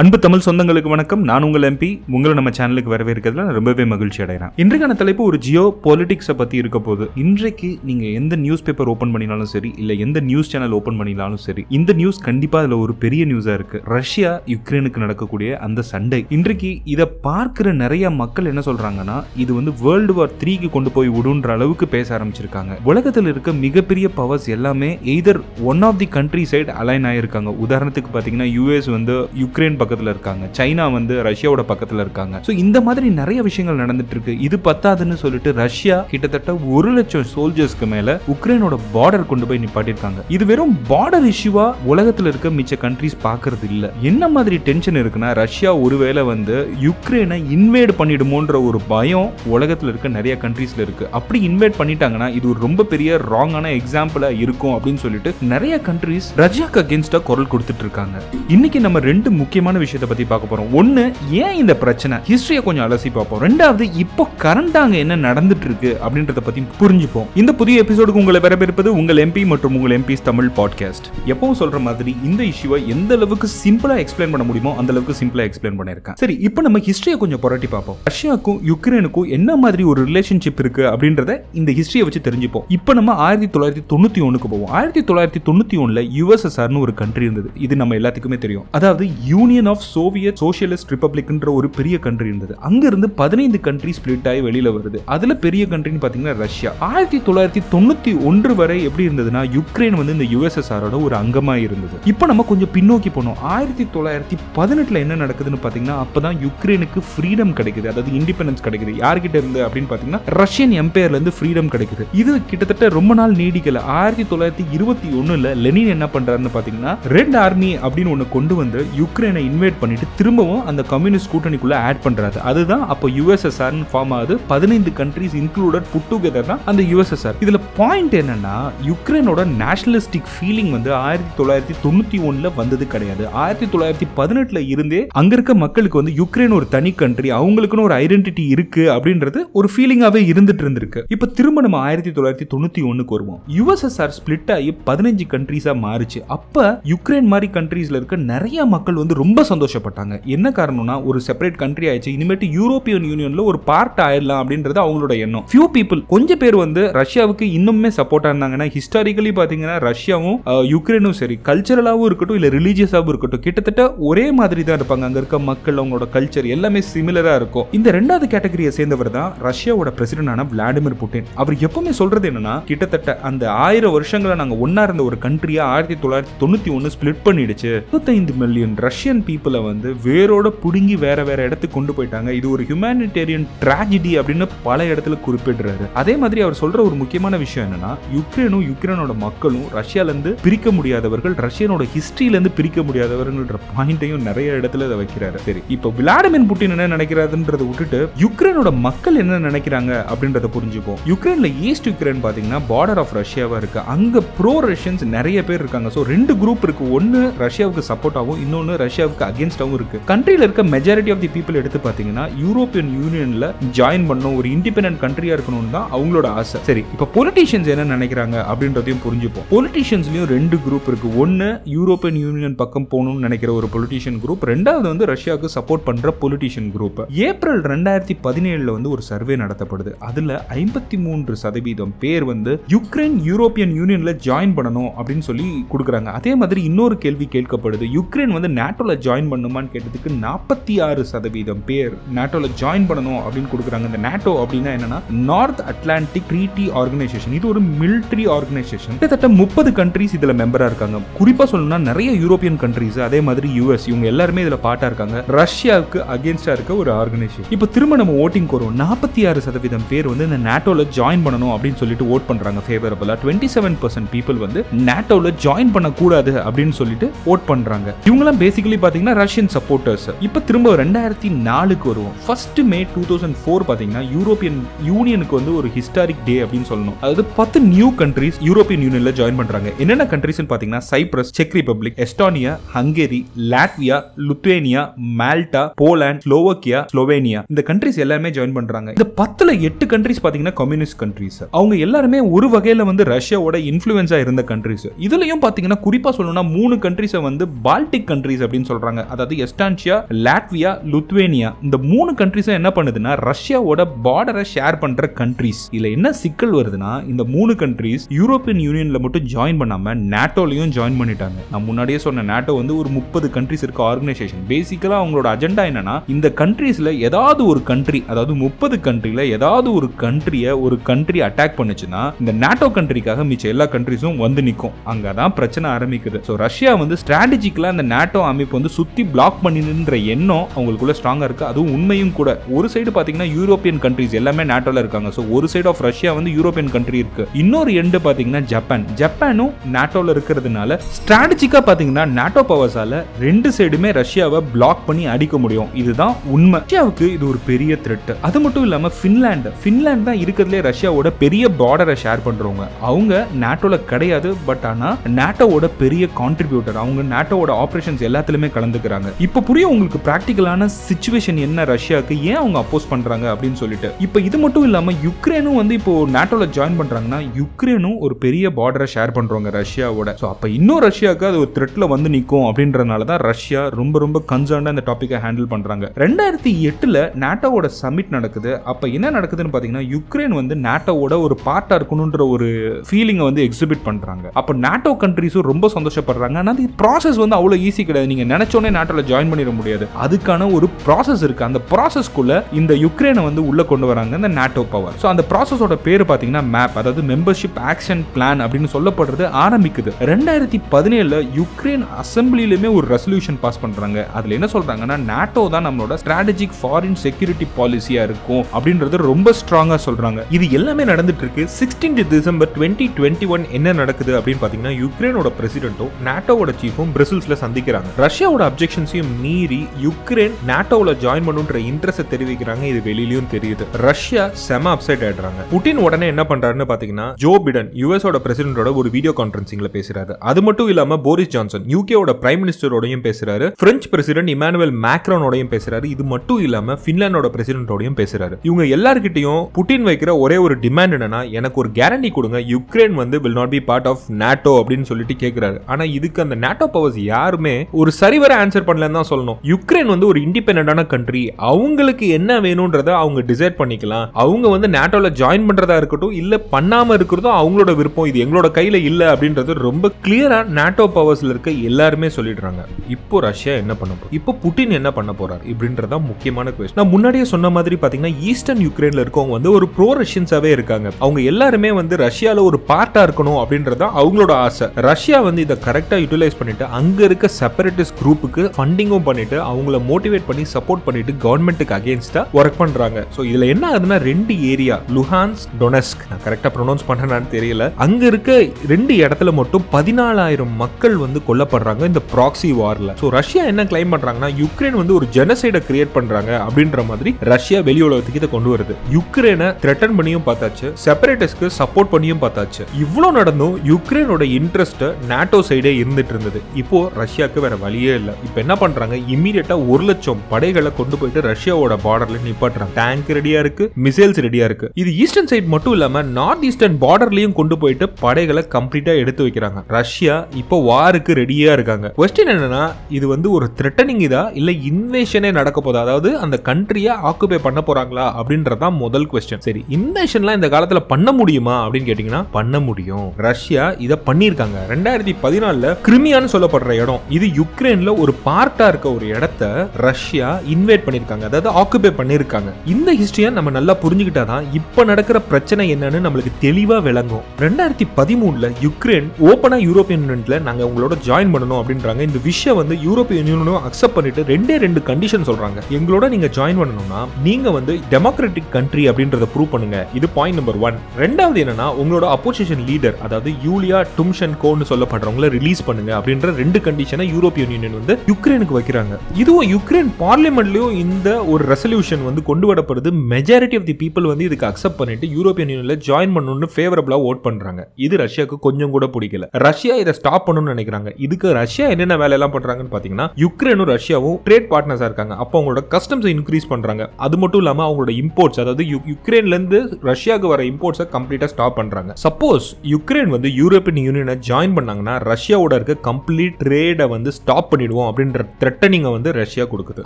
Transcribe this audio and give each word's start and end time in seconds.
அன்பு 0.00 0.16
தமிழ் 0.24 0.42
சொந்தங்களுக்கு 0.44 0.90
வணக்கம். 0.92 1.22
நான் 1.28 1.44
உங்கள் 1.46 1.64
எம்பி 1.68 1.88
உங்களை 2.16 2.32
நம்ம 2.38 2.50
சேனலுக்கு 2.56 2.90
வரவேற்கிறதுல 2.92 3.44
நான் 3.46 3.56
ரொம்பவே 3.56 3.84
மகிழ்ச்சி 3.92 4.20
அடைகிறேன். 4.24 4.50
இன்றைக்கான 4.62 4.94
தலைப்பு 5.00 5.22
ஒரு 5.30 5.38
ஜியோ 5.46 5.64
பாலிடிக்ஸை 5.86 6.34
பற்றி 6.40 6.56
இருக்க 6.62 6.78
போது 6.88 7.04
இன்றைக்கு 7.22 7.70
நீங்கள் 7.88 8.14
எந்த 8.18 8.34
நியூஸ் 8.42 8.62
பேப்பர் 8.66 8.90
ஓப்பன் 8.92 9.12
பண்ணினாலும் 9.14 9.50
சரி 9.52 9.70
இல்லை 9.82 9.94
எந்த 10.06 10.18
நியூஸ் 10.28 10.50
சேனல் 10.52 10.74
ஓப்பன் 10.78 10.98
பண்ணினாலும் 11.00 11.40
சரி 11.46 11.62
இந்த 11.78 11.94
நியூஸ் 12.00 12.20
கண்டிப்பாக 12.28 12.62
அதில் 12.64 12.76
ஒரு 12.84 12.94
பெரிய 13.04 13.24
நியூஸாக 13.30 13.56
இருக்குது 13.60 13.82
ரஷ்யா 13.96 14.30
யுக்ரைனுக்கு 14.52 15.02
நடக்கக்கூடிய 15.04 15.58
அந்த 15.68 15.84
சண்டை. 15.92 16.20
இன்றைக்கு 16.38 16.70
இதை 16.94 17.06
பார்க்குற 17.26 17.72
நிறைய 17.82 18.12
மக்கள் 18.20 18.50
என்ன 18.52 18.64
சொல்கிறாங்கன்னா 18.68 19.16
இது 19.46 19.50
வந்து 19.58 19.74
வேர்ல்டு 19.82 20.16
வார் 20.20 20.36
த்ரீக்கு 20.44 20.70
கொண்டு 20.76 20.92
போய் 20.98 21.12
விடுன்ற 21.16 21.52
அளவுக்கு 21.58 21.88
பேச 21.96 22.16
ஆரம்பிச்சிருக்காங்க. 22.18 22.78
உலகத்தில் 22.92 23.32
இருக்க 23.32 23.56
மிகப்பெரிய 23.66 24.08
பவர்ஸ் 24.20 24.48
எல்லாமே 24.58 24.92
either 25.16 25.42
one 25.72 25.84
of 25.90 26.00
the 26.04 26.10
country 26.18 26.46
side 26.54 26.78
align 26.84 27.10
ஆகியிருக்காங்க 27.12 27.58
உதாரணத்துக்கு 27.66 28.12
பார்த்தீங்கன்னா 28.14 28.50
யூஎஸ் 28.60 28.90
வந்து 28.98 29.18
யுக்ரைன் 29.44 29.76
பக்கத்தில் 29.88 30.12
இருக்காங்க. 30.14 30.44
சைனா 30.58 30.84
வந்து 30.96 31.14
ரஷ்யாவோட 31.28 31.62
பக்கத்தில் 31.68 32.02
இருக்காங்க. 32.04 32.36
ஸோ 32.46 32.50
இந்த 32.62 32.78
மாதிரி 32.86 33.06
நிறைய 33.20 33.40
விஷயங்கள் 33.46 33.78
நடந்துட்டு 33.82 34.14
இருக்கு 34.14 34.32
இது 34.46 34.56
பத்தாதுன்னு 34.66 35.16
சொல்லிட்டு 35.22 35.50
ரஷ்யா 35.60 35.96
கிட்டத்தட்ட 36.10 36.50
ஒரு 36.76 36.90
லட்சம் 36.96 37.24
சோல்ஜர்ஸ்க்கு 37.34 37.86
மேல 37.92 38.14
உக்ரைனோட 38.34 38.76
பார்டர் 38.94 39.24
கொண்டு 39.30 39.46
போய் 39.48 39.60
நிப்பாட்டிருக்காங்க 39.64 40.22
இது 40.36 40.44
வெறும் 40.50 40.74
பார்டர் 40.90 41.26
இஷ்யூவா 41.32 41.66
உலகத்தில் 41.92 42.28
இருக்க 42.30 42.50
மிச்ச 42.58 42.78
கண்ட்ரிஸ் 42.84 43.16
பாக்குறது 43.26 43.66
இல்ல 43.70 43.90
என்ன 44.10 44.28
மாதிரி 44.34 44.58
டென்ஷன் 44.68 44.98
இருக்குன்னா 45.02 45.30
ரஷ்யா 45.40 45.72
ஒருவேளை 45.84 46.24
வந்து 46.32 46.56
யுக்ரைனை 46.86 47.38
இன்வேட் 47.56 47.92
பண்ணிடுமோன்ற 48.00 48.62
ஒரு 48.68 48.80
பயம் 48.92 49.30
உலகத்தில் 49.56 49.92
இருக்க 49.92 50.08
நிறைய 50.18 50.36
கண்ட்ரீஸ்ல 50.44 50.84
இருக்கு. 50.86 51.06
அப்படி 51.18 51.40
இன்வைட் 51.48 51.78
பண்ணிட்டாங்கன்னா 51.80 52.28
இது 52.38 52.46
ஒரு 52.52 52.60
ரொம்ப 52.66 52.86
பெரிய 52.92 53.18
ராங்கான 53.34 53.72
எக்ஸாம்பிளா 53.80 54.30
இருக்கும் 54.44 54.74
அப்படின்னு 54.76 55.02
சொல்லிட்டு 55.04 55.32
நிறைய 55.54 55.74
கண்ட்ரிஸ் 55.88 56.30
ரஷ்யாக்கு 56.44 56.82
அகேன்ஸ்டா 56.84 57.20
குரல் 57.30 57.50
கொடுத்துட்டு 57.54 57.84
இருக்காங்க 57.86 58.16
இன்னைக்கு 58.56 58.78
நம்ம 58.86 58.98
ரெண்டு 59.10 59.28
முக்கியமான 59.40 59.77
விஷயத்தை 59.84 60.08
பற்றி 60.10 60.24
பார்க்க 60.32 60.50
போறோம். 60.52 60.70
ஒன்னு 60.80 61.04
ஏன் 61.42 61.56
இந்த 61.62 61.76
பிரச்சனை? 61.82 62.18
ஹிஸ்ட்ரியை 62.30 62.62
கொஞ்சம் 62.68 62.86
அலசி 62.86 63.12
பார்ப்போம். 63.18 63.42
ரெண்டாவது 63.46 63.84
இப்போ 64.04 64.26
கரண்டாங்க 64.44 64.94
என்ன 65.04 65.16
நடந்துட்டு 65.26 65.66
இருக்கு 65.70 65.92
அப்படின்றத 66.04 66.42
பற்றி 66.48 66.64
புரிஞ்சுப்போம். 66.80 67.28
இந்த 67.40 67.52
புதிய 67.60 67.82
எபிசோடுக்கு 67.84 68.22
உங்களை 68.22 68.40
வரவேற்பது 68.40 68.96
உங்கள் 69.00 69.22
எம்பி 69.24 69.44
மற்றும் 69.52 69.76
உங்கள் 69.80 69.94
எம்பிஸ் 69.98 70.26
தமிழ் 70.28 70.50
பாட்காஸ்ட் 70.58 71.08
எப்பவும் 71.32 71.58
சொல்ற 71.62 71.80
மாதிரி 71.88 72.14
இந்த 72.28 72.42
இஷ்யூவை 72.52 72.80
எந்த 72.94 73.14
அளவுக்கு 73.18 73.48
சிம்பிளா 73.62 73.96
எக்ஸ்பிளைன் 74.04 74.32
பண்ண 74.34 74.46
முடியுமோ 74.50 74.74
அந்த 74.80 74.92
அளவுக்கு 74.92 75.16
சிம்பிளாக 75.20 75.48
எக்ஸ்பிளைன் 75.50 75.78
பண்ணிருக்கேன் 75.80 76.18
சரி 76.22 76.36
இப்போ 76.48 76.60
நம்ம 76.66 76.78
ஹிஸ்ட்ரியை 76.78 77.16
கொஞ்சம் 77.22 77.42
புரட்டி 77.44 77.66
பார்ப்போம். 77.66 77.96
ரஷ்யாவுக்கும் 78.10 78.58
யுக்ரைனுக்கும் 78.70 79.28
என்ன 79.38 79.56
மாதிரி 79.56 79.82
ஒரு 79.82 80.00
ரிலேஷன்ஷிப் 80.04 80.60
இருக்கு 80.64 80.82
அப்படின்றத 80.82 81.40
இந்த 81.52 81.72
ஹிஸ்டரியை 81.72 82.04
வச்சு 82.06 82.20
தெரிஞ்சுப்போம். 82.30 82.64
இப்போ 82.68 82.94
நம்ம 82.94 83.12
ஆயிரத்தி 83.12 83.58
தொள்ளாயிரத்தி 83.58 83.84
தொண்ணூத்தி 83.92 84.20
ஒண்ணுக்கு 84.28 84.48
போவோம். 84.52 84.70
ஆயிரத்தி 84.78 85.02
தொள்ளாயிரத்தி 85.08 85.42
தொண்ணூத்தி 85.48 85.76
ஒண்ணுல 85.84 86.02
யுஎஸ்எஸ்ஆர்னு 86.18 86.80
ஒரு 86.80 86.94
கண்ட்ரி 86.94 87.24
இருந்தது. 87.24 87.50
இது 87.66 87.76
நம்ம 87.76 87.94
எல்லாத்துக்குமே 87.94 88.38
தெரியும். 88.38 88.64
அதாவது 88.70 89.10
யூனியன் 89.32 89.57
ஆஃப் 89.66 89.84
சோவியத் 89.94 90.42
சோசியலிஸ்ட் 90.42 90.92
ரிப்பப்ளிக்ன்ற 90.94 91.52
ஒரு 91.52 91.70
பெரிய 91.70 91.98
கண்ட்ரி 91.98 92.28
இருந்தது. 92.28 92.56
அங்க 92.58 92.86
இருந்து 92.86 93.10
பதினைந்து 93.10 93.60
கண்ட்ரி 93.60 93.94
ஸ்பிளிட் 93.98 94.28
ஆகி 94.28 94.40
வெளியில 94.40 94.72
வருது. 94.76 94.98
அதுல 95.04 95.34
பெரிய 95.34 95.66
கண்ட்ரின்னு 95.70 96.02
பாத்தீங்கன்னா 96.04 96.36
ரஷ்யா 96.36 96.72
ஆயிரத்தி 96.78 97.18
தொள்ளாயிரத்தி 97.18 97.62
தொண்ணூத்தி 97.72 98.24
ஒன்று 98.24 98.54
வரை 98.54 98.84
எப்படி 98.84 99.08
இருந்ததுன்னா 99.08 99.42
யுக்ரைன் 99.56 99.96
வந்து 100.00 100.12
இந்த 100.12 100.26
யுஎஸ்எஸ்ஆரோட 100.36 101.02
ஒரு 101.02 101.16
அங்கமா 101.16 101.56
இருந்தது. 101.56 101.96
இப்போ 102.04 102.26
நம்ம 102.26 102.42
கொஞ்சம் 102.48 102.72
பின்னோக்கி 102.74 103.12
போனோம். 103.14 103.38
ஆயிரத்தி 103.42 103.86
தொள்ளாயிரத்தி 103.94 104.38
பதினெட்டில் 104.52 104.94
என்ன 104.94 105.16
நடக்குதுன்னு 105.16 105.60
பார்த்தீங்கன்னா 105.62 105.98
அப்போ 105.98 106.20
தான் 106.20 106.36
யுக்ரைனுக்கு 106.36 107.02
ஃப்ரீடம் 107.10 107.52
கிடைக்குது. 107.60 107.86
அதாவது 107.86 108.10
இண்டிபெண்டன்ஸ் 108.10 108.64
கிடைக்குது. 108.64 108.94
யார்கிட்ட 109.04 109.34
இருந்து 109.34 109.66
அப்படின்னு 109.66 109.90
பார்த்தீங்கன்னா 109.90 110.20
ரஷ்யன் 110.40 110.74
எம்பையர்லேருந்து 110.82 111.34
ஃப்ரீடம் 111.38 111.72
கிடைக்குது. 111.74 112.06
இது 112.12 112.44
கிட்டத்தட்ட 112.44 112.88
ரொம்ப 112.88 113.14
நாள் 113.14 113.32
நீடிக்கல. 113.32 113.80
ஆயிரத்தி 113.80 114.36
தொள்ளாயிரத்தி 114.36 114.64
இருபத்தி 114.72 115.08
ஒன்றில் 115.08 115.56
லெனின் 115.56 115.88
என்ன 115.88 116.08
பண்றாருன்னு 116.14 116.54
பார்த்தீங்கன்னா 116.54 116.96
ரெட் 117.08 117.36
ஆர்மி 117.36 117.76
அப்படின்னு 117.76 118.10
ஒன்று 118.10 118.28
கொண்டு 118.28 118.54
வந்து 118.54 118.86
யுக்ரைனை 119.00 119.42
இன்வைட் 119.50 119.78
பண்ணிட்டு 119.80 120.06
திரும்பவும் 120.18 120.64
அந்த 120.70 120.82
கம்யூனிஸ்ட் 120.92 121.30
கூட்டணிக்குள்ள 121.34 121.74
ஆட் 121.88 122.02
பண்றாரு. 122.06 122.38
அதுதான் 122.50 122.84
அப்போ 122.94 123.06
யூஎஸ்எஸ்ஆர்னு 123.18 123.86
ஃபார்ம் 123.92 124.14
ஆகுது. 124.18 124.36
பதினைந்து 124.52 124.92
கண்ட்ரிஸ் 125.00 125.36
இன்க்ளூடட் 125.42 125.88
புட் 125.92 126.08
டுகெதர் 126.10 126.48
தான் 126.50 126.62
அந்த 126.72 126.82
யூஎஸ்எஸ்ஆர் 126.92 127.38
இதுல 127.46 127.60
பாயிண்ட் 127.80 128.16
என்னன்னா 128.22 128.56
யுக்ரைனோட 128.90 129.40
நேஷனலிஸ்டிக் 129.64 130.30
ஃபீலிங் 130.34 130.72
வந்து 130.76 130.90
ஆயிரத்தி 131.06 131.32
தொள்ளாயிரத்தி 131.40 131.76
தொண்ணூத்தி 131.84 132.20
ஒன்றில் 132.28 132.54
வந்தது 132.60 132.86
கிடையாது. 132.94 133.24
ஆயிரத்தி 133.42 133.66
தொள்ளாயிரத்தி 133.72 134.08
பதினெட்டுல 134.18 134.60
இருந்தே 134.74 135.00
அங்க 135.20 135.32
இருக்க 135.38 135.54
மக்களுக்கு 135.64 136.00
வந்து 136.00 136.14
யுக்ரைன் 136.20 136.56
ஒரு 136.58 136.68
தனி 136.74 136.92
கண்ட்ரி 137.02 137.30
அவங்களுக்குன்னு 137.40 137.86
ஒரு 137.88 137.96
ஐடென்டிட்டி 138.04 138.44
இருக்கு 138.54 138.84
அப்படின்றது 138.94 139.40
ஒரு 139.58 139.68
ஃபீலிங்காவே 139.72 140.22
இருந்துட்டு 140.32 140.64
இருந்திருக்கு. 140.64 141.02
இப்போ 141.14 141.26
திரும்ப 141.38 141.60
நம்ம 141.66 141.78
ஆயிரத்தி 141.88 142.12
தொள்ளாயிரத்தி 142.16 142.48
தொண்ணூத்தி 142.54 142.82
ஒன்றுக்கு 142.90 143.16
வருவோம். 143.16 143.40
யுஎஸ்எஸ்ஆர் 143.58 144.14
ஸ்பிளிட் 144.18 144.52
ஆகி 144.56 144.70
பதினஞ்சு 144.88 145.26
கண்ட்ரிஸா 145.34 145.74
மாறுச்சு. 145.84 146.20
அப்ப 146.36 146.66
யுக்ரைன் 146.92 147.28
மாதிரி 147.32 147.48
கண்ட்ரீஸில் 147.58 147.98
இருக்க 148.00 148.16
நிறைய 148.32 148.64
மக்கள் 148.74 149.00
வந்து 149.02 149.14
ரொம்ப 149.22 149.37
ரொம்ப 149.38 149.50
சந்தோஷப்பட்டாங்க. 149.54 150.14
என்ன 150.34 150.46
காரணம்னா 150.56 150.94
ஒரு 151.08 151.18
செப்பரேட் 151.26 151.58
கண்ட்ரி 151.60 151.86
ஆயிடுச்சு. 151.88 152.12
இனிமேட்டு 152.16 152.46
யூரோப்பியன் 152.56 153.04
யூனியன்ல 153.10 153.42
ஒரு 153.50 153.58
பார்ட் 153.68 154.00
ஆயிடலாம் 154.06 154.40
அப்படின்றது 154.42 154.80
அவங்களோட 154.84 155.14
எண்ணம். 155.24 155.44
ஃபியூ 155.50 155.66
பீப்புள் 155.76 156.00
கொஞ்சம் 156.12 156.40
பேர் 156.42 156.56
வந்து 156.62 156.82
ரஷ்யாவுக்கு 156.98 157.46
இன்னுமே 157.58 157.90
சப்போர்ட்டா 157.98 158.30
இருந்தாங்கன்னா 158.32 158.66
ஹிஸ்டாரிக்கலி 158.76 159.32
பாத்தீங்கன்னா 159.38 159.76
ரஷ்யாவும் 159.88 160.38
யுக்ரைனும் 160.72 161.16
சரி 161.20 161.36
கல்ச்சரலாவும் 161.48 162.06
இருக்கட்டும் 162.08 162.38
இல்ல 162.40 162.50
ரிலீஜியஸாவும் 162.56 163.12
இருக்கட்டும் 163.12 163.44
கிட்டத்தட்ட 163.46 163.84
ஒரே 164.08 164.26
மாதிரி 164.40 164.64
தான் 164.70 164.78
இருப்பாங்க. 164.80 165.06
அங்க 165.08 165.22
இருக்க 165.22 165.40
மக்கள் 165.50 165.78
அவங்களோட 165.82 166.08
கல்ச்சர் 166.16 166.48
எல்லாமே 166.56 166.82
சிமிலரா 166.92 167.34
இருக்கும். 167.42 167.68
இந்த 167.78 167.94
ரெண்டாவது 167.98 168.28
கேட்டகரியை 168.34 168.72
சேர்ந்தவர் 168.78 169.12
தான் 169.18 169.30
ரஷ்யாவோட 169.48 169.92
பிரசிடென்டான 170.00 170.48
விளாடிமிர் 170.54 170.98
புட்டின் 171.04 171.30
அவர் 171.44 171.58
எப்பவுமே 171.68 171.94
சொல்றது 172.00 172.28
என்னன்னா 172.32 172.56
கிட்டத்தட்ட 172.72 173.16
அந்த 173.30 173.44
ஆயிரம் 173.68 173.96
வருஷங்களை 173.98 174.36
நாங்க 174.42 174.58
ஒன்னா 174.66 174.84
இருந்த 174.90 175.04
ஒரு 175.10 175.18
கண்ட்ரியா 175.28 175.62
ஆயிரத்தி 175.76 175.98
தொள்ளாயிரத்தி 176.02 176.36
தொண்ணூத்தி 176.42 176.72
ஒன்னு 176.78 176.94
ஸ்பிளிட் 176.96 177.24
பண்ணிடுச்சு. 177.30 177.72
இருபத்தைந்து 177.86 178.34
மில்லியன் 178.44 178.76
ரஷ்யன் 178.88 179.24
பீப்புளை 179.28 179.62
வந்து 179.70 179.88
வேரோட 180.08 180.46
பிடுங்கி 180.62 180.96
வேற 181.06 181.18
வேற 181.30 181.38
இடத்துக்கு 181.48 181.76
கொண்டு 181.78 181.94
போயிட்டாங்க. 181.96 182.30
இது 182.38 182.46
ஒரு 182.54 182.62
ஹியூமானிட்டேரியன் 182.70 183.46
ட்ராஜடி 183.62 184.12
அப்படின்னு 184.20 184.48
பல 184.68 184.84
இடத்துல 184.92 185.16
குறிப்பிடுறாரு. 185.26 185.86
அதே 186.02 186.16
மாதிரி 186.22 186.40
அவர் 186.46 186.60
சொல்ற 186.62 186.78
ஒரு 186.88 186.96
முக்கியமான 187.02 187.36
விஷயம் 187.44 187.66
என்னன்னா 187.66 187.92
யுக்ரைனும் 188.16 188.64
யுக்ரைனோட 188.70 189.12
மக்களும் 189.26 189.66
ரஷ்யால 189.80 190.12
இருந்து 190.12 190.30
பிரிக்க 190.46 190.70
முடியாதவர்கள் 190.78 191.34
ரஷ்யனோட 191.46 191.84
ஹிஸ்டரியில 191.94 192.36
இருந்து 192.36 192.52
பிரிக்க 192.58 192.80
முடியாதவர்கள்ன்ற 192.88 193.58
பாயிண்டையும் 193.76 194.26
நிறைய 194.28 194.58
இடத்துல 194.60 194.86
இதை 194.88 194.98
வைக்கிறாரு. 195.02 195.38
சரி 195.46 195.62
இப்போ 195.76 195.92
விளாடிமிர் 195.98 196.48
புட்டின் 196.50 196.74
என்ன 196.76 196.88
நினைக்கிறாருன்றதை 196.96 197.66
விட்டுட்டு 197.70 198.00
யுக்ரைனோட 198.24 198.70
மக்கள் 198.86 199.20
என்ன 199.22 199.40
நினைக்கிறாங்க 199.48 199.92
அப்படின்றத 200.12 200.50
புரிஞ்சுப்போம் 200.56 201.00
யுக்ரைன்ல 201.12 201.50
ஈஸ்ட் 201.68 201.88
யுக்ரைன் 201.90 202.24
பாத்தீங்கன்னா 202.26 202.60
பார்டர் 202.72 203.02
ஆஃப் 203.02 203.14
ரஷ்யாவா 203.20 203.56
இருக்கு. 203.62 203.80
அங்க 203.94 204.22
ப்ரோ 204.38 204.54
ரஷ்யன்ஸ் 204.70 205.04
நிறைய 205.16 205.38
பேர் 205.48 205.62
இருக்காங்க. 205.64 205.90
ஸோ 205.96 206.02
ரெண்டு 206.12 206.34
குரூப் 206.42 206.64
இருக்கு. 206.66 206.84
ஒன்னு 206.98 207.20
ரஷ்யாவுக்கு 207.44 207.84
சப்போர்ட்டாகவும் 207.90 208.42
இன்னொன்னு 208.44 208.76
ரஷ்யாவுக்கு 208.84 209.17
அகேன்ஸ்டாகவும் 209.26 209.76
இருக்கு. 209.78 209.98
கண்ட்ரியில் 210.10 210.44
இருக்க 210.46 210.62
மெஜாரிட்டி 210.74 211.12
ஆஃப் 211.14 211.22
தி 211.24 211.30
பீப்புள் 211.34 211.58
எடுத்து 211.60 211.80
பார்த்தீங்கன்னா 211.84 212.24
யூரோப்பியன் 212.44 212.90
யூனியனில் 212.98 213.48
ஜாயின் 213.78 214.06
பண்ணும் 214.06 214.36
ஒரு 214.36 214.48
இண்டிபெண்ட் 214.48 215.00
கண்ட்ரியா 215.04 215.36
இருக்கணும்னு 215.38 215.72
தான் 215.72 215.88
அவங்களோட 215.92 216.26
ஆசை. 216.40 216.60
சரி 216.68 216.84
இப்போ 216.92 217.08
பொலிட்டீஷியன்ஸ் 217.16 217.70
என்ன 217.74 217.96
நினைக்கிறாங்க 217.96 218.36
அப்படின்றதையும் 218.52 219.02
புரிஞ்சுப்போம். 219.06 219.46
பொலிட்டீஷியன்ஸ்லையும் 219.54 220.28
ரெண்டு 220.34 220.58
குரூப் 220.66 220.88
இருக்கு. 220.90 221.08
ஒன்று 221.16 221.48
யூரோப்பியன் 221.76 222.18
யூனியன் 222.24 222.54
பக்கம் 222.54 222.88
போகணும்னு 222.92 223.24
நினைக்கிற 223.26 223.52
ஒரு 223.52 223.68
பொலிட்டீஷியன் 223.74 224.18
குரூப் 224.24 224.46
ரெண்டாவது 224.52 224.86
வந்து 224.92 225.06
ரஷ்யாவுக்கு 225.12 225.48
சப்போர்ட் 225.56 225.86
பண்ற 225.88 226.14
பொலிட்டீஷியன் 226.20 226.70
குரூப் 226.76 227.00
ஏப்ரல் 227.28 227.62
ரெண்டாயிரத்தி 227.62 228.16
பதினேழுல 228.26 228.72
வந்து 228.76 228.90
ஒரு 228.90 229.02
சர்வே 229.02 229.36
நடத்தப்படுது. 229.36 229.92
அதுல 229.98 230.46
ஐம்பத்தி 230.54 230.98
மூன்று 231.04 231.36
சதவீதம் 231.36 231.94
பேர் 231.98 232.24
வந்து 232.24 232.52
யுக்ரைன் 232.74 233.16
யூரோப்பியன் 233.30 233.72
யூனியன்ல 233.80 234.12
ஜாயின் 234.26 234.54
பண்ணணும் 234.58 234.90
அப்படின்னு 234.98 235.26
சொல்லி 235.28 235.64
கொடுக்குறாங்க. 235.72 236.10
அதே 236.18 236.34
மாதிரி 236.34 236.62
இன்னொரு 236.62 236.98
கேள்வி 236.98 237.28
கேட்கப்படுது. 237.32 237.86
யுக்ரைன் 237.98 238.36
வந்து 238.36 238.48
நாட்டோல 238.48 238.96
ஜாயின் 239.08 239.30
பண்ணுமான்னு 239.32 239.72
கேட்டதுக்கு 239.74 240.12
நாற்பத்தி 240.26 240.76
ஆறு 240.88 241.02
சதவீதம் 241.12 241.62
பேர் 241.70 241.92
நேட்டோவில் 242.18 242.54
ஜாயின் 242.62 242.88
பண்ணணும் 242.90 243.20
அப்படின்னு 243.24 243.52
கொடுக்குறாங்க. 243.52 243.86
இந்த 243.90 244.00
நாட்டோ 244.08 244.32
அப்படின்னா 244.42 244.72
என்னன்னா 244.78 245.00
நார்த் 245.30 245.62
அட்லாண்டிக் 245.72 246.28
ட்ரீட்டி 246.30 246.66
ஆர்கனைசேஷன் 246.82 247.34
இது 247.38 247.46
ஒரு 247.52 247.62
மிலிட்டரி 247.82 248.24
ஆர்கனைசேஷன் 248.36 248.94
கிட்டத்தட்ட 248.94 249.28
முப்பது 249.42 249.72
கண்ட்ரிஸ் 249.80 250.14
இதில் 250.18 250.36
மெம்பராக 250.42 250.70
இருக்காங்க. 250.70 251.00
குறிப்பாக 251.18 251.48
சொல்லணும்னா 251.52 251.80
நிறைய 251.90 252.10
யூரோப்பியன் 252.22 252.58
கண்ட்ரிஸ் 252.64 252.98
அதே 253.08 253.20
மாதிரி 253.28 253.48
யூஎஸ் 253.58 253.86
இவங்க 253.90 254.06
எல்லாருமே 254.12 254.44
இதில் 254.46 254.64
பாட்டாக 254.66 254.90
இருக்காங்க. 254.90 255.16
ரஷ்யாவுக்கு 255.40 256.00
அகேன்ஸ்டாக 256.16 256.56
இருக்க 256.58 256.74
ஒரு 256.82 256.92
ஆர்கனைசேஷன் 257.00 257.54
இப்போ 257.56 257.68
திரும்ப 257.76 257.96
நம்ம 258.02 258.16
ஓட்டிங் 258.24 258.50
வரும் 258.54 258.76
நாற்பத்தி 258.82 259.20
ஆறு 259.30 259.40
சதவீதம் 259.46 259.86
பேர் 259.90 260.10
வந்து 260.12 260.26
இந்த 260.28 260.38
நேட்டோவில் 260.48 260.86
ஜாயின் 260.98 261.24
பண்ணணும் 261.26 261.52
அப்படின்னு 261.54 261.80
சொல்லிட்டு 261.82 262.06
ஓட் 262.14 262.26
பண்ணுறாங்க 262.30 262.60
ஃபேவரபுளாக 262.66 263.16
டுவெண்ட்டி 263.22 263.48
செவன் 263.54 263.76
பர்சன்ட் 263.82 264.10
பீப்புள் 264.14 264.38
வந்து 264.44 264.60
நேட்டோவில் 264.88 265.34
ஜாயின் 265.44 265.72
பண்ணக்கூடாது 265.76 266.32
அப்படின்னு 266.46 266.74
சொல்லிட்டு 266.80 267.06
ஓட் 267.32 267.44
பண்ணுறாங்க 267.50 267.88
இவங்கெல்லாம் 268.08 268.40
பேசிக்கலி 268.44 268.78
பார்த்தீங்கன்னா 268.98 269.22
ரஷ்யன் 269.24 269.50
சப்போர்ட்டர்ஸ் 269.54 270.06
இப்போ 270.26 270.38
திரும்ப 270.48 270.68
ரெண்டாயிரத்தி 270.80 271.28
நாலுக்கு 271.48 271.86
வருவோம். 271.90 272.14
First 272.24 272.60
May 272.70 272.78
two 272.94 273.02
thousand 273.10 273.36
four 273.40 273.64
பாத்தீங்கன்னா 273.68 274.02
யூரோப்பியன் 274.14 274.58
யூனியனுக்கு 274.88 275.34
வந்து 275.38 275.52
ஒரு 275.58 275.68
ஹிஸ்டாரிக் 275.76 276.22
டே 276.28 276.36
அப்படின்னு 276.44 276.68
சொல்லணும். 276.70 276.96
அதாவது 277.02 277.22
பத்து 277.38 277.58
நியூ 277.74 277.88
கண்ட்ரிஸ் 278.00 278.38
யூரோப்பியன் 278.48 278.82
யூனியன்ல 278.86 279.10
ஜாயின் 279.18 279.38
பண்றாங்க. 279.40 279.68
என்னென்ன 279.82 280.06
கண்ட்ரிஸ் 280.12 280.40
பார்த்தீங்கன்னா 280.40 280.82
Cyprus 280.90 281.30
check 281.38 281.54
Republic 281.58 282.00
Estonia 282.06 282.54
Hungary 282.74 283.20
Latvia 283.52 283.98
Lithuania 284.28 284.82
Malta 285.20 285.64
Poland 285.82 286.22
Slovakia 286.26 286.80
Slovenia 286.94 287.42
இந்த 287.52 287.64
கண்ட்ரிஸ் 287.70 288.00
எல்லாமே 288.06 288.32
ஜாயின் 288.38 288.56
பண்றாங்க. 288.58 288.88
இந்த 288.98 289.08
பத்துல 289.22 289.56
எட்டு 289.70 289.86
கண்ட்ரிஸ் 289.94 290.22
பாத்தீங்கன்னா 290.26 290.56
கம்யூனிஸ்ட் 290.62 290.98
கண்ட்ரிஸ் 291.04 291.40
அவங்க 291.58 291.76
எல்லாருமே 291.88 292.20
ஒரு 292.38 292.48
வகையில 292.56 292.88
வந்து 292.90 293.06
ரஷ்யாவோட 293.14 293.56
இன்ஃபுளுன்ஸா 293.72 294.20
இருந்த 294.24 294.44
கண்ட்ரிஸ் 294.52 294.88
இதுலயும் 295.08 295.44
பாத்தீங்கன்னா 295.46 295.80
குறிப்பா 295.86 296.12
சொல்லணும்னா 296.18 296.46
மூணு 296.56 296.74
கண்ட்ரிஸை 296.86 297.22
வந்து 297.28 297.44
பால்டிக் 297.68 298.06
கண்ட்ரிஸ் 298.12 298.44
அப்படின்னு 298.44 298.70
சொல்றாங்க. 298.70 298.86
சொல்றாங்க. 298.88 299.04
அதாவது 299.14 299.34
எஸ்டான்சியா 299.44 299.96
லாட்வியா 300.26 300.72
லுத்வேனியா. 300.92 301.50
இந்த 301.66 301.76
மூணு 301.92 302.10
கண்ட்ரிஸும் 302.20 302.58
என்ன 302.60 302.70
பண்ணுதுன்னா 302.76 303.12
ரஷ்யாவோட 303.30 303.80
பார்டரை 304.06 304.44
ஷேர் 304.54 304.78
பண்ற 304.82 305.10
கண்ட்ரிஸ் 305.20 305.62
இதுல 305.74 305.90
என்ன 305.96 306.08
சிக்கல் 306.22 306.54
வருதுன்னா 306.58 306.92
இந்த 307.12 307.22
மூணு 307.34 307.52
கண்ட்ரிஸ் 307.62 308.04
யூரோப்பியன் 308.18 308.62
யூனியன்ல 308.66 309.00
மட்டும் 309.04 309.26
ஜாயின் 309.34 309.60
பண்ணாம 309.62 309.94
நேட்டோலையும் 310.14 310.72
ஜாயின் 310.78 310.98
பண்ணிட்டாங்க. 311.00 311.38
நான் 311.52 311.66
முன்னாடியே 311.68 311.98
சொன்ன 312.06 312.24
நேட்டோ 312.32 312.54
வந்து 312.60 312.74
ஒரு 312.80 312.90
முப்பது 312.98 313.26
கண்ட்ரிஸ் 313.36 313.64
இருக்க 313.66 313.82
ஆர்கனைசேஷன் 313.90 314.44
பேசிக்கலா 314.52 314.98
அவங்களோட 315.02 315.28
அஜெண்டா 315.34 315.64
என்னன்னா 315.70 315.96
இந்த 316.14 316.26
கண்ட்ரீஸ்ல 316.42 316.88
ஏதாவது 317.08 317.42
ஒரு 317.52 317.60
கண்ட்ரி 317.70 318.00
அதாவது 318.12 318.32
முப்பது 318.44 318.76
கண்ட்ரில 318.86 319.22
ஏதாவது 319.36 319.68
ஒரு 319.78 319.88
கண்ட்ரியை 320.04 320.52
ஒரு 320.66 320.76
கண்ட்ரி 320.90 321.18
அட்டாக் 321.28 321.58
பண்ணுச்சுன்னா 321.60 322.02
இந்த 322.22 322.32
நாட்டோ 322.44 322.68
கண்ட்ரிக்காக 322.78 323.24
மிச்ச 323.30 323.44
எல்லா 323.54 323.66
கண்ட்ரிஸும் 323.74 324.18
வந்து 324.24 324.40
நிற்கும் 324.48 324.76
அங்கதான் 324.92 325.34
பிரச்சனை 325.38 325.66
ஆரம்பிக்குது. 325.76 326.18
ஸோ 326.28 326.34
ரஷ்யா 326.44 326.72
வந்து 326.82 326.96
ஸ்ட்ராட்டஜிக்கலா 327.02 327.70
இந்த 327.76 327.86
நாட்டோ 327.94 328.20
அமைப்பு 328.32 328.56
வந்து 328.58 328.67
சுற்றி 328.76 329.02
பிளாக் 329.12 329.40
பண்ணின்ற 329.44 329.96
எண்ணம் 330.14 330.46
அவங்களுக்குள்ள 330.54 330.94
ஸ்ட்ராங்காக 330.98 331.28
இருக்கு. 331.28 331.44
அதுவும் 331.50 331.72
உண்மையும் 331.76 332.14
கூட. 332.18 332.30
ஒரு 332.56 332.68
சைடு 332.74 332.90
பார்த்தீங்கன்னா 332.96 333.28
யூரோப்பியன் 333.38 333.80
கண்ட்ரிஸ் 333.84 334.16
எல்லாமே 334.20 334.44
நேட்டோவில் 334.52 334.82
இருக்காங்க. 334.82 335.10
ஸோ 335.16 335.24
ஒரு 335.36 335.48
சைடு 335.52 335.70
ஆஃப் 335.72 335.82
ரஷ்யா 335.88 336.12
வந்து 336.18 336.32
யூரோப்பியன் 336.38 336.72
கண்ட்ரி 336.76 336.98
இருக்கு. 337.04 337.26
இன்னொரு 337.42 337.72
எண்டு 337.82 338.00
பார்த்தீங்கன்னா 338.06 338.42
ஜப்பான் 338.54 338.86
ஜப்பானும் 339.02 339.52
நேட்டோவில் 339.76 340.12
இருக்கிறதுனால 340.14 340.78
ஸ்ட்ராட்டஜிக்காக 340.98 341.62
பார்த்தீங்கன்னா 341.68 342.06
நேட்டோ 342.18 342.44
பவர்ஸால 342.52 343.02
ரெண்டு 343.26 343.50
சைடுமே 343.58 343.92
ரஷ்யாவை 344.00 344.40
பிளாக் 344.54 344.84
பண்ணி 344.88 345.06
அடிக்க 345.14 345.38
முடியும். 345.44 345.70
இதுதான் 345.82 346.14
உண்மை. 346.36 346.60
ரஷ்யாவுக்கு 346.66 347.06
இது 347.16 347.24
ஒரு 347.32 347.40
பெரிய 347.50 347.78
த்ரெட் 347.84 348.12
அது 348.28 348.38
மட்டும் 348.44 348.64
இல்லாமல் 348.68 348.94
ஃபின்லாண்டு 348.98 349.50
பின்லாந்து 349.64 350.06
தான் 350.10 350.20
இருக்கிறதுலே 350.24 350.60
ரஷ்யாவோட 350.70 351.08
பெரிய 351.22 351.44
பார்டரை 351.60 351.96
ஷேர் 352.04 352.24
பண்ணுறவங்க 352.26 352.64
அவங்க 352.88 353.12
நேட்டோவில் 353.44 353.84
கிடையாது. 353.92 354.30
பட் 354.48 354.64
ஆனால் 354.70 354.96
நேட்டோவோட 355.18 355.66
பெரிய 355.82 356.04
கான்ட்ரிபியூட்டர் 356.20 356.80
அவங்க 356.82 357.02
நேட்டோவோட 357.14 357.52
ஆப்ரேஷன்ஸ் 357.64 358.02
எல்லாத்துலேயுமே 358.08 358.50
கலந்துக்கிறாங்க. 358.58 359.14
இப்போ 359.28 359.42
புரியும் 359.50 359.74
உங்களுக்கு 359.76 360.02
பிராக்டிக்கலான 360.10 360.70
சுச்சுவேஷன் 360.88 361.42
என்ன 361.48 361.66
ரஷ்யாவுக்கு 361.74 362.14
ஏன் 362.30 362.40
அவங்க 362.42 362.58
அப்போஸ் 362.64 362.90
பண்றாங்க 362.92 363.26
அப்படின்னு 363.34 363.60
சொல்லிட்டு. 363.62 363.90
இப்போ 364.08 364.18
இது 364.28 364.36
மட்டும் 364.44 364.66
இல்லாம 364.70 364.92
யுக்ரைனும் 365.06 365.58
வந்து 365.60 365.74
இப்போ 365.80 365.92
நாட்டோல 366.16 366.46
ஜாயின் 366.58 366.78
பண்றாங்கன்னா 366.80 367.20
யுக்ரைனும் 367.40 367.98
ஒரு 368.06 368.14
பெரிய 368.24 368.46
பார்டரை 368.58 368.86
ஷேர் 368.94 369.16
பண்றவங்க 369.16 369.50
ரஷ்யாவோட. 369.60 370.14
ஸோ 370.20 370.26
அப்போ 370.32 370.46
இன்னும் 370.58 370.82
ரஷ்யாவுக்கு 370.86 371.28
அது 371.30 371.38
ஒரு 371.44 371.50
த்ரெட்ல 371.56 371.86
வந்து 371.92 372.08
நிற்கும் 372.14 372.46
அப்படின்றனால 372.48 373.06
தான் 373.10 373.22
ரஷ்யா 373.30 373.62
ரொம்ப 373.80 373.98
ரொம்ப 374.04 374.18
கன்சர்ன்டா 374.32 374.72
இந்த 374.74 374.84
டாப்பிக்கை 374.88 375.18
ஹேண்டில் 375.24 375.48
பண்றாங்க. 375.52 375.84
ரெண்டாயிரத்தி 376.04 376.52
எட்டுல 376.70 376.98
நாட்டோவோட 377.24 377.66
சமிட் 377.80 378.14
நடக்குது. 378.16 378.52
அப்ப 378.72 378.88
என்ன 378.96 379.12
நடக்குதுன்னு 379.16 379.52
பாத்தீங்கன்னா 379.54 379.84
யுக்ரைன் 379.94 380.34
வந்து 380.40 380.54
நேட்டோவோட 380.66 381.14
ஒரு 381.26 381.36
பார்ட்டா 381.46 381.76
இருக்கணும்ன்ற 381.80 382.22
ஒரு 382.34 382.48
ஃபீலிங்கை 382.88 383.26
வந்து 383.28 383.44
எக்ஸிபிட் 383.48 383.84
பண்றாங்க. 383.88 384.26
அப்ப 384.40 384.56
நாட்டோ 384.66 384.92
கண்ட்ரிஸும் 385.04 385.48
ரொம்ப 385.50 385.70
சந்தோஷப்படுறாங்க. 385.76 386.36
ஆனா 386.42 386.54
அது 386.56 386.64
ப்ராசஸ் 386.82 387.20
வந்து 387.22 387.38
அவ்வளோ 387.38 387.58
ஈஸி 387.68 387.82
கிடையாது. 387.88 388.10
நீங்க 388.14 388.26
நினைச்சோனே 388.48 388.70
நாட்டில் 388.76 389.06
ஜாயின் 389.08 389.30
பண்ணிட 389.30 389.50
முடியாது. 389.56 389.84
அதுக்கான 390.04 390.42
ஒரு 390.56 390.66
ப்ராசஸ் 390.84 391.22
இருக்கு. 391.26 391.42
அந்த 391.48 391.60
ப்ராசஸ்க்குள்ள 391.72 392.32
இந்த 392.58 392.72
யுக்ரைனை 392.84 393.22
வந்து 393.26 393.42
உள்ள 393.48 393.60
கொண்டு 393.70 393.86
வராங்க 393.90 394.12
இந்த 394.20 394.30
நாட்டோ 394.38 394.62
பவர் 394.74 394.94
ஸோ 395.02 395.06
அந்த 395.10 395.22
ப்ராசஸோட 395.30 395.74
பேர் 395.86 396.02
பார்த்தீங்கன்னா 396.10 396.42
மேப் 396.54 396.76
அதாவது 396.80 397.02
மெம்பர்ஷிப் 397.10 397.58
ஆக்ஷன் 397.72 398.02
பிளான் 398.14 398.42
அப்படின்னு 398.44 398.68
சொல்லப்படுறது 398.76 399.24
ஆரம்பிக்குது. 399.44 399.92
ரெண்டாயிரத்தி 400.12 400.60
பதினேழுல 400.74 401.18
யுக்ரைன் 401.40 401.84
அசம்பிளிலுமே 402.02 402.70
ஒரு 402.78 402.86
ரெசல்யூஷன் 402.94 403.40
பாஸ் 403.44 403.60
பண்றாங்க. 403.64 403.98
அதுல 404.20 404.36
என்ன 404.38 404.48
சொல்றாங்கன்னா 404.54 404.96
நாட்டோ 405.12 405.44
தான் 405.56 405.66
நம்மளோட 405.68 405.98
ஸ்ட்ராட்டஜிக் 406.04 406.56
ஃபாரின் 406.60 406.98
செக்யூரிட்டி 407.04 407.48
பாலிசியா 407.58 408.04
இருக்கும் 408.10 408.42
அப்படின்றது 408.56 409.02
ரொம்ப 409.10 409.34
ஸ்ட்ராங்கா 409.42 409.78
சொல்றாங்க. 409.88 410.22
இது 410.38 410.48
எல்லாமே 410.60 410.86
நடந்துட்டு 410.92 411.24
இருக்கு. 411.26 411.44
Sixteen 411.58 412.00
December 412.16 412.52
twenty 412.56 412.88
twenty 412.98 413.28
one 413.36 413.46
என்ன 413.58 413.76
நடக்குது 413.82 414.14
அப்படின்னு 414.20 414.42
பாத்தீங்கன்னா 414.44 414.74
யுக்ரைனோட 414.82 415.30
பிரசிடென்ட்டும் 415.42 415.94
நாட்டோவோட 416.08 416.50
சீஃபும் 416.64 416.92
பிரசில்ஸ்ல 416.98 417.36
சந்திக்கிறாங்க. 417.44 417.88
ரஷ்யாவோட 418.06 418.36
அப்ஜெக்ஷன்ஸையும் 418.46 419.10
மீறி 419.22 419.60
யுக்ரைன் 419.84 420.34
நாட்டோல 420.50 420.94
ஜாயின் 421.04 421.26
பண்ணுன்ற 421.28 421.56
இன்ட்ரெஸ்ட் 421.70 422.10
தெரிவிக்கிறாங்க. 422.12 422.62
இது 422.72 422.80
வெளியிலயும் 422.88 423.30
தெரியுது. 423.34 423.64
ரஷ்யா 423.86 424.24
செம 424.46 424.70
அப்செட் 424.74 425.04
ஆயிடுறாங்க. 425.08 425.40
புட்டின் 425.52 425.82
உடனே 425.86 426.06
என்ன 426.12 426.22
பண்றாருன்னு 426.30 426.68
பாத்தீங்கன்னா 426.72 427.06
ஜோ 427.24 427.32
பிடன் 427.46 427.70
யூஎஸோட 427.82 428.20
பிரசிடென்டோட 428.26 428.72
ஒரு 428.82 428.90
வீடியோ 428.96 429.14
கான்பரன்சிங்ல 429.20 429.70
பேசுறாரு. 429.76 430.14
அது 430.30 430.42
மட்டும் 430.48 430.70
இல்லாம 430.74 430.98
போரிஸ் 431.08 431.32
ஜான்சன் 431.36 431.66
யூகேவோட 431.74 432.14
பிரைம் 432.22 432.42
மினிஸ்டரோடையும் 432.44 433.04
பேசுறாரு. 433.08 433.48
பிரெஞ்சு 433.62 433.88
பிரசிடென்ட் 433.94 434.32
இமானுவல் 434.36 434.74
மேக்ரோனோடையும் 434.86 435.52
பேசுறாரு. 435.54 435.84
இது 435.94 436.04
மட்டும் 436.14 436.42
இல்லாம 436.46 436.78
பின்லாண்டோட 436.86 437.30
பிரசிடென்டோடையும் 437.36 437.98
பேசுறாரு. 438.00 438.36
இவங்க 438.48 438.64
எல்லார்கிட்டையும் 438.76 439.42
புட்டின் 439.58 439.86
வைக்கிற 439.90 440.10
ஒரே 440.24 440.36
ஒரு 440.46 440.56
டிமாண்ட் 440.64 440.94
என்னன்னா 440.96 441.20
எனக்கு 441.38 441.60
ஒரு 441.62 441.70
கேரண்டி 441.78 442.10
கொடுங்க 442.16 442.38
யுக்ரைன் 442.54 442.94
வந்து 443.02 443.16
will 443.24 443.38
not 443.40 443.54
be 443.54 443.60
part 443.70 443.88
of 443.92 444.04
NATO 444.22 444.52
அப்படின்னு 444.60 444.88
சொல்லிட்டு 444.90 445.14
கேட்கிறாரு 445.24 445.58
ஆனா 445.66 445.84
இதுக்கு 445.96 446.22
அந்த 446.24 446.38
நாட்டோ 446.44 446.66
பவர்ஸ் 446.76 446.98
யாருமே 447.14 447.54
ஒரு 447.80 447.90
சரிவர 448.00 448.27
ஆன்சர் 448.36 448.66
பண்ணலன்னு 448.68 448.98
தான் 448.98 449.10
சொல்லணும். 449.10 449.38
யுக்ரைன் 449.52 449.92
வந்து 449.94 450.06
ஒரு 450.06 450.20
இண்டிபெண்டான 450.20 450.86
கண்ட்ரி 450.86 451.22
அவங்களுக்கு 451.36 452.08
என்ன 452.08 452.40
வேணும்ன்றத 452.40 452.90
அவங்க 453.02 453.20
டிசைட் 453.20 453.58
பண்ணிக்கலாம். 453.60 454.06
அவங்க 454.12 454.48
வந்து 454.48 454.68
நேட்டோல 454.68 455.10
ஜாயின் 455.20 455.46
பண்றதா 455.48 455.76
இருக்கட்டும் 455.76 456.16
இல்ல 456.22 456.40
பண்ணாம 456.52 456.96
இருக்கிறதும் 456.98 457.38
அவங்களோட 457.40 457.74
விருப்பம். 457.76 458.06
இது 458.06 458.24
எங்களோட 458.24 458.50
கையில 458.58 458.74
இல்ல 458.90 459.14
அப்படின்றது 459.14 459.52
ரொம்ப 459.68 459.92
கிளியரா 460.06 460.46
நாட்டோ 460.58 460.86
பவர்ஸ்ல 460.94 461.32
இருக்க 461.34 461.50
எல்லாருமே 461.50 462.08
சொல்லிடுறாங்க. 462.16 462.62
இப்போ 462.88 463.20
ரஷ்யா 463.20 463.54
என்ன 463.54 463.74
பண்ண 463.74 463.94
போறோம் 463.94 464.14
இப்போ 464.18 464.34
புட்டின் 464.44 464.70
என்ன 464.70 464.92
பண்ண 464.92 465.12
போறாரு? 465.20 465.42
இப்படின்றதா 465.52 465.98
முக்கியமான 466.10 466.50
கொஸ்டின் 466.50 466.80
நான் 466.80 466.92
முன்னாடியே 466.94 467.24
சொன்ன 467.24 467.50
மாதிரி 467.50 467.76
பாத்தீங்கன்னா 467.82 468.14
ஈஸ்டர்ன் 468.30 468.62
யுக்ரைன்ல 468.66 469.04
இருக்கவங்க 469.04 469.36
வந்து 469.38 469.52
ஒரு 469.52 469.68
ப்ரோ 469.68 469.88
ரஷ்யன்ஸாவே 470.02 470.50
இருக்காங்க. 470.56 470.92
அவங்க 470.98 471.20
எல்லாருமே 471.20 471.72
வந்து 471.72 471.96
ரஷ்யால 471.96 472.42
ஒரு 472.42 472.60
பார்ட்டா 472.70 473.02
இருக்கணும் 473.06 473.40
அப்படின்றத 473.42 473.90
அவங்களோட 474.02 474.32
ஆசை. 474.46 474.68
ரஷ்யா 474.74 475.20
வந்து 475.20 475.42
இதை 475.46 475.56
கரெக்டா 475.66 475.96
யூட்டிலைஸ் 476.02 476.38
பண்ணிட்டு 476.38 476.64
அங்க 476.78 477.04
இருக்க 477.04 477.28
செப்பரேட்டிஸ்ட் 477.40 477.98
குரூப்புக்கு 478.18 478.44
ஃபண்டிங்கும் 478.54 479.04
பண்ணிட்டு 479.08 479.36
அவங்கள 479.48 479.76
மோட்டிவேட் 479.90 480.26
பண்ணி 480.28 480.44
சப்போர்ட் 480.52 480.84
பண்ணிட்டு 480.86 481.12
கவர்மெண்ட்டுக்கு 481.24 481.74
அகேன்ஸ்டா 481.76 482.22
ஒர்க் 482.38 482.58
பண்றாங்க. 482.60 482.98
ஸோ 483.16 483.20
இதுல 483.30 483.46
என்ன 483.54 483.64
ஆகுதுன்னா 483.70 483.98
ரெண்டு 484.10 484.34
ஏரியா 484.50 484.76
லுஹான்ஸ் 484.96 485.42
டொனஸ்க் 485.60 486.02
நான் 486.10 486.22
கரெக்டா 486.24 486.50
ப்ரொனவுன்ஸ் 486.56 486.84
பண்ணனான்னு 486.88 487.28
தெரியல. 487.34 487.66
அங்க 487.84 488.02
இருக்க 488.10 488.38
ரெண்டு 488.72 488.94
இடத்துல 489.02 489.32
மட்டும் 489.40 489.64
பதினாலாயிரம் 489.74 490.54
மக்கள் 490.62 490.96
வந்து 491.04 491.20
கொல்லப்படுறாங்க 491.28 491.84
இந்த 491.90 492.02
ப்ராக்சி 492.14 492.50
வார்ல 492.60 492.96
ஸோ 493.02 493.08
ரஷ்யா 493.18 493.44
என்ன 493.52 493.64
கிளைம் 493.72 493.92
பண்றாங்கன்னா 493.94 494.30
யுக்ரைன் 494.42 494.80
வந்து 494.80 494.96
ஒரு 494.98 495.08
ஜெனசைடை 495.18 495.62
கிரியேட் 495.68 495.94
பண்றாங்க 495.98 496.32
அப்படின்ற 496.46 496.86
மாதிரி 496.90 497.12
ரஷ்யா 497.32 497.60
வெளி 497.70 497.82
உலகத்துக்கு 497.88 498.22
இதை 498.22 498.30
கொண்டு 498.34 498.52
வருது. 498.54 498.76
யுக்ரைனை 498.96 499.50
த்ரெட்டன் 499.64 499.96
பண்ணியும் 500.00 500.26
பார்த்தாச்சு. 500.30 500.66
செப்பரேட்டிஸ்க்கு 500.86 501.52
சப்போர்ட் 501.60 501.92
பண்ணியும் 501.94 502.22
பார்த்தாச்சு. 502.26 502.64
இவ்வளோ 502.84 503.10
நடந்தும் 503.20 503.56
யுக்ரைனோட 503.72 504.24
இன்ட்ரெஸ்ட் 504.40 504.84
நாட்டோ 505.14 505.40
சைடே 505.50 505.74
இருந்துட்டு 505.82 506.14
இருந்தது. 506.14 506.40
இப்போ 506.62 506.78
ரஷ்யாவுக்கு 507.02 507.44
வேற 507.44 507.54
வழியே 507.64 507.92
இல்லை. 508.00 508.07
இப்போ 508.24 508.40
என்ன 508.40 508.56
பண்றாங்க? 508.56 508.96
இமீடியட்டா 508.96 509.68
ஒரு 509.68 509.84
லட்சம் 509.84 510.20
படைகளை 510.28 510.70
கொண்டு 510.76 510.96
போயிட்டு 510.96 511.22
ரஷ்யாவோட 511.30 511.76
பார்டர்ல 511.84 512.18
நிப்பாட்டுறாங்க. 512.28 512.74
டேங்க் 512.74 513.08
ரெடியா 513.08 513.38
இருக்கு 513.38 513.72
மிசைல்ஸ் 513.84 514.20
ரெடியா 514.26 514.44
இருக்கு. 514.44 514.70
இது 514.74 514.96
ஈஸ்டர்ன் 514.96 515.26
சைட் 515.26 515.44
மட்டும் 515.44 515.72
இல்லாம 515.72 516.02
நார்த் 516.02 516.44
ஈஸ்டர்ன் 516.44 516.80
பார்டர்லயும் 516.80 517.32
கொண்டு 517.32 517.58
போயிட்டு 517.58 517.88
படைகளை 517.88 518.46
கம்ப்ளீட்டா 518.52 518.96
எடுத்து 518.96 519.26
வைக்கிறாங்க. 519.26 519.62
ரஷ்யா 519.66 520.26
இப்போ 520.34 520.56
வாருக்கு 520.70 521.12
ரெடியா 521.12 521.52
இருக்காங்க. 521.52 521.92
கொஸ்டின் 521.96 522.32
என்னன்னா 522.34 522.72
இது 522.88 523.08
வந்து 523.08 523.30
ஒரு 523.30 523.50
த்ரெட்டனிங் 523.62 524.02
இதா? 524.08 524.30
இல்ல 524.34 524.50
இன்வேஷனே 524.50 525.32
நடக்க 525.32 525.60
போதா? 525.60 525.80
அதாவது 525.80 526.18
அந்த 526.18 526.40
கண்ட்ரியை 526.44 526.94
ஆக்குபை 527.10 527.38
பண்ண 527.38 527.62
போறாங்களா? 527.66 528.12
அப்படின்றதான் 528.20 528.76
முதல் 528.76 529.06
கொஸ்டின் 529.06 529.38
சரி 529.38 529.64
இன்வேஷன்லாம் 529.70 530.34
இந்த 530.34 530.46
காலத்துல 530.46 530.80
பண்ண 530.88 531.12
முடியுமா? 531.12 531.68
அப்படின்னு 531.68 531.88
கேட்டீங்கன்னா 531.90 532.24
பண்ண 532.30 532.60
முடியும். 532.60 533.12
ரஷ்யா 533.16 533.70
இதை 533.70 533.98
பண்ணியிருக்காங்க. 534.06 534.58
ரெண்டாயிரத்தி 534.68 535.14
பதினாலுல 535.22 535.76
கிரிமியான்னு 535.86 536.28
சொல்லப்படுற 536.32 536.70
இடம். 536.70 537.00
இது 537.08 537.26
யுக்ரைன்ல 537.26 537.97
ஒரு 538.02 538.12
பார்ட்டா 538.26 538.66
இருக்க 538.72 538.86
ஒரு 538.96 539.06
இடத்த 539.16 539.44
ரஷ்யா 539.86 540.28
இன்வைட் 540.54 540.84
பண்ணிருக்காங்க. 540.86 541.24
அதாவது 541.30 541.48
ஆக்குபை 541.60 541.90
பண்ணிருக்காங்க. 542.00 542.50
இந்த 542.74 542.88
ஹிஸ்டரியை 543.00 543.30
நம்ம 543.38 543.52
நல்லா 543.58 543.74
புரிஞ்சுக்கிட்டாதான் 543.84 544.46
இப்ப 544.58 544.84
நடக்கிற 544.90 545.18
பிரச்சனை 545.30 545.64
என்னன்னு 545.74 546.04
நம்மளுக்கு 546.06 546.32
தெளிவா 546.44 546.78
விளங்கும். 546.88 547.24
ரெண்டாயிரத்தி 547.44 547.86
பதிமூணுல 547.98 548.50
யுக்ரைன் 548.66 549.08
ஓப்பனா 549.30 549.58
யூரோப்பியன் 549.68 550.04
யூனியன்ல 550.04 550.38
நாங்க 550.48 550.62
உங்களோட 550.70 550.96
ஜாயின் 551.08 551.32
பண்ணணும் 551.34 551.60
அப்படின்றாங்க. 551.60 552.02
இந்த 552.08 552.20
விஷயம் 552.30 552.58
வந்து 552.60 552.76
யூரோப்பியன் 552.86 553.28
யூனியனும் 553.32 553.60
அக்செப்ட் 553.68 553.96
பண்ணிட்டு 553.98 554.24
ரெண்டே 554.32 554.56
ரெண்டு 554.66 554.82
கண்டிஷன் 554.90 555.26
சொல்றாங்க. 555.30 555.58
எங்களோட 555.78 556.08
நீங்க 556.14 556.30
ஜாயின் 556.38 556.60
பண்ணணும்னா 556.62 557.00
நீங்க 557.26 557.50
வந்து 557.58 557.74
டெமோக்ராட்டிக் 557.94 558.50
கண்ட்ரி 558.56 558.84
அப்படின்றத 558.92 559.28
ப்ரூவ் 559.34 559.52
பண்ணுங்க. 559.54 559.80
இது 560.00 560.08
பாயிண்ட் 560.18 560.40
நம்பர் 560.40 560.60
ஒன் 560.68 560.78
ரெண்டாவது 561.04 561.38
என்னன்னா 561.44 561.68
உங்களோட 561.82 562.06
அப்போசிஷன் 562.16 562.64
லீடர் 562.70 562.96
அதாவது 563.06 563.30
யூலியா 563.48 563.80
டும்ஷன் 563.98 564.36
கோன்னு 564.44 564.70
சொல்லப்படுறவங்கள 564.72 565.28
ரிலீஸ் 565.38 565.66
பண்ணுங்க 565.68 565.92
அப்படின்ற 565.98 566.34
ரெண்டு 566.42 566.60
கண்டிஷனை 566.68 567.06
யூரோப்பியன் 567.14 567.52
யூனியன் 567.54 567.78
வந்து 567.80 567.87
யுக்ரைனுக்கு 567.92 568.56
வைக்கிறாங்க. 568.58 568.94
இதுவும் 569.14 569.50
யுக்ரைன் 569.54 569.90
பார்லிமெண்ட்லயும் 570.00 570.72
இந்த 570.72 571.24
ஒரு 571.24 571.44
ரெசல்யூஷன் 571.52 572.04
வந்து 572.04 572.22
கொண்டு 572.22 572.54
வரப்படுது 572.54 572.90
மெஜாரிட்டி 573.12 573.56
ஆஃப் 573.60 573.66
தி 573.70 573.76
பீப்புள் 573.82 574.08
வந்து 574.10 574.24
இதுக்கு 574.24 574.46
அக்செப்ட் 574.46 574.76
பண்ணிட்டு 574.76 575.06
யூரோப்பியன் 575.06 575.52
யூனியன்ல 575.52 575.76
ஜாயின் 575.88 576.14
பண்ணணும்னு 576.16 576.48
ஃபேவரபிளா 576.56 576.98
ஓட் 577.08 577.22
பண்றாங்க. 577.26 577.72
இது 577.74 577.96
ரஷ்யாவுக்கு 577.96 578.38
கொஞ்சம் 578.46 578.70
கூட 578.70 578.86
பிடிக்கல. 578.86 579.26
ரஷ்யா 579.32 579.74
இதை 579.74 579.92
ஸ்டாப் 579.92 580.26
பண்ணணும்னு 580.28 580.54
நினைக்கிறாங்க. 580.54 580.92
இதுக்கு 580.96 581.32
ரஷ்யா 581.32 581.68
என்னென்ன 581.68 581.96
வேலையெல்லாம் 581.96 582.34
பண்றாங்கன்னு 582.34 582.74
பாத்தீங்கன்னா 582.74 583.08
யுக்ரைனும் 583.24 583.70
ரஷ்யாவும் 583.74 584.18
ட்ரேட் 584.26 584.48
பார்ட்னர்ஸா 584.52 584.88
இருக்காங்க. 584.90 585.14
அப்போ 585.14 585.40
அவங்களோட 585.40 585.62
கஸ்டம்ஸ் 585.74 586.08
இன்க்ரீஸ் 586.14 586.48
பண்றாங்க. 586.48 586.90
அது 586.96 587.18
மட்டும் 587.18 587.40
இல்லாம 587.40 587.66
அவங்களோட 587.68 587.94
இம்போர்ட்ஸ் 588.02 588.40
அதாவது 588.40 588.64
யுக்ரைன்ல 588.64 589.34
இருந்து 589.36 589.78
ரஷ்யாவுக்கு 589.82 590.28
வர 590.34 590.42
இம்போர்ட்ஸை 590.42 590.86
கம்ப்ளீட்டா 590.96 591.24
ஸ்டாப் 591.24 591.56
பண்றாங்க. 591.56 591.92
சப்போஸ் 592.04 592.48
யுக்ரைன் 592.74 593.10
வந்து 593.16 593.28
யூரோப்பியன் 593.28 593.82
யூனியனை 593.88 594.16
ஜாயின் 594.30 594.56
பண்ணாங்கன்னா 594.58 594.96
ரஷ்யாவோட 595.12 595.54
இருக்க 595.54 595.76
கம்ப்ளீட் 595.90 596.38
ட்ரேடை 596.44 596.88
வந்து 596.88 597.12
ஸ்டாப் 597.12 597.50
பண்ணி 597.50 597.66
பண்ணிடுவோம் 597.68 597.88
அப்படின்ற 597.90 598.24
த்ரெட்டை 598.40 598.66
வந்து 598.96 599.10
ரஷ்யா 599.20 599.44
கொடுக்குது. 599.52 599.80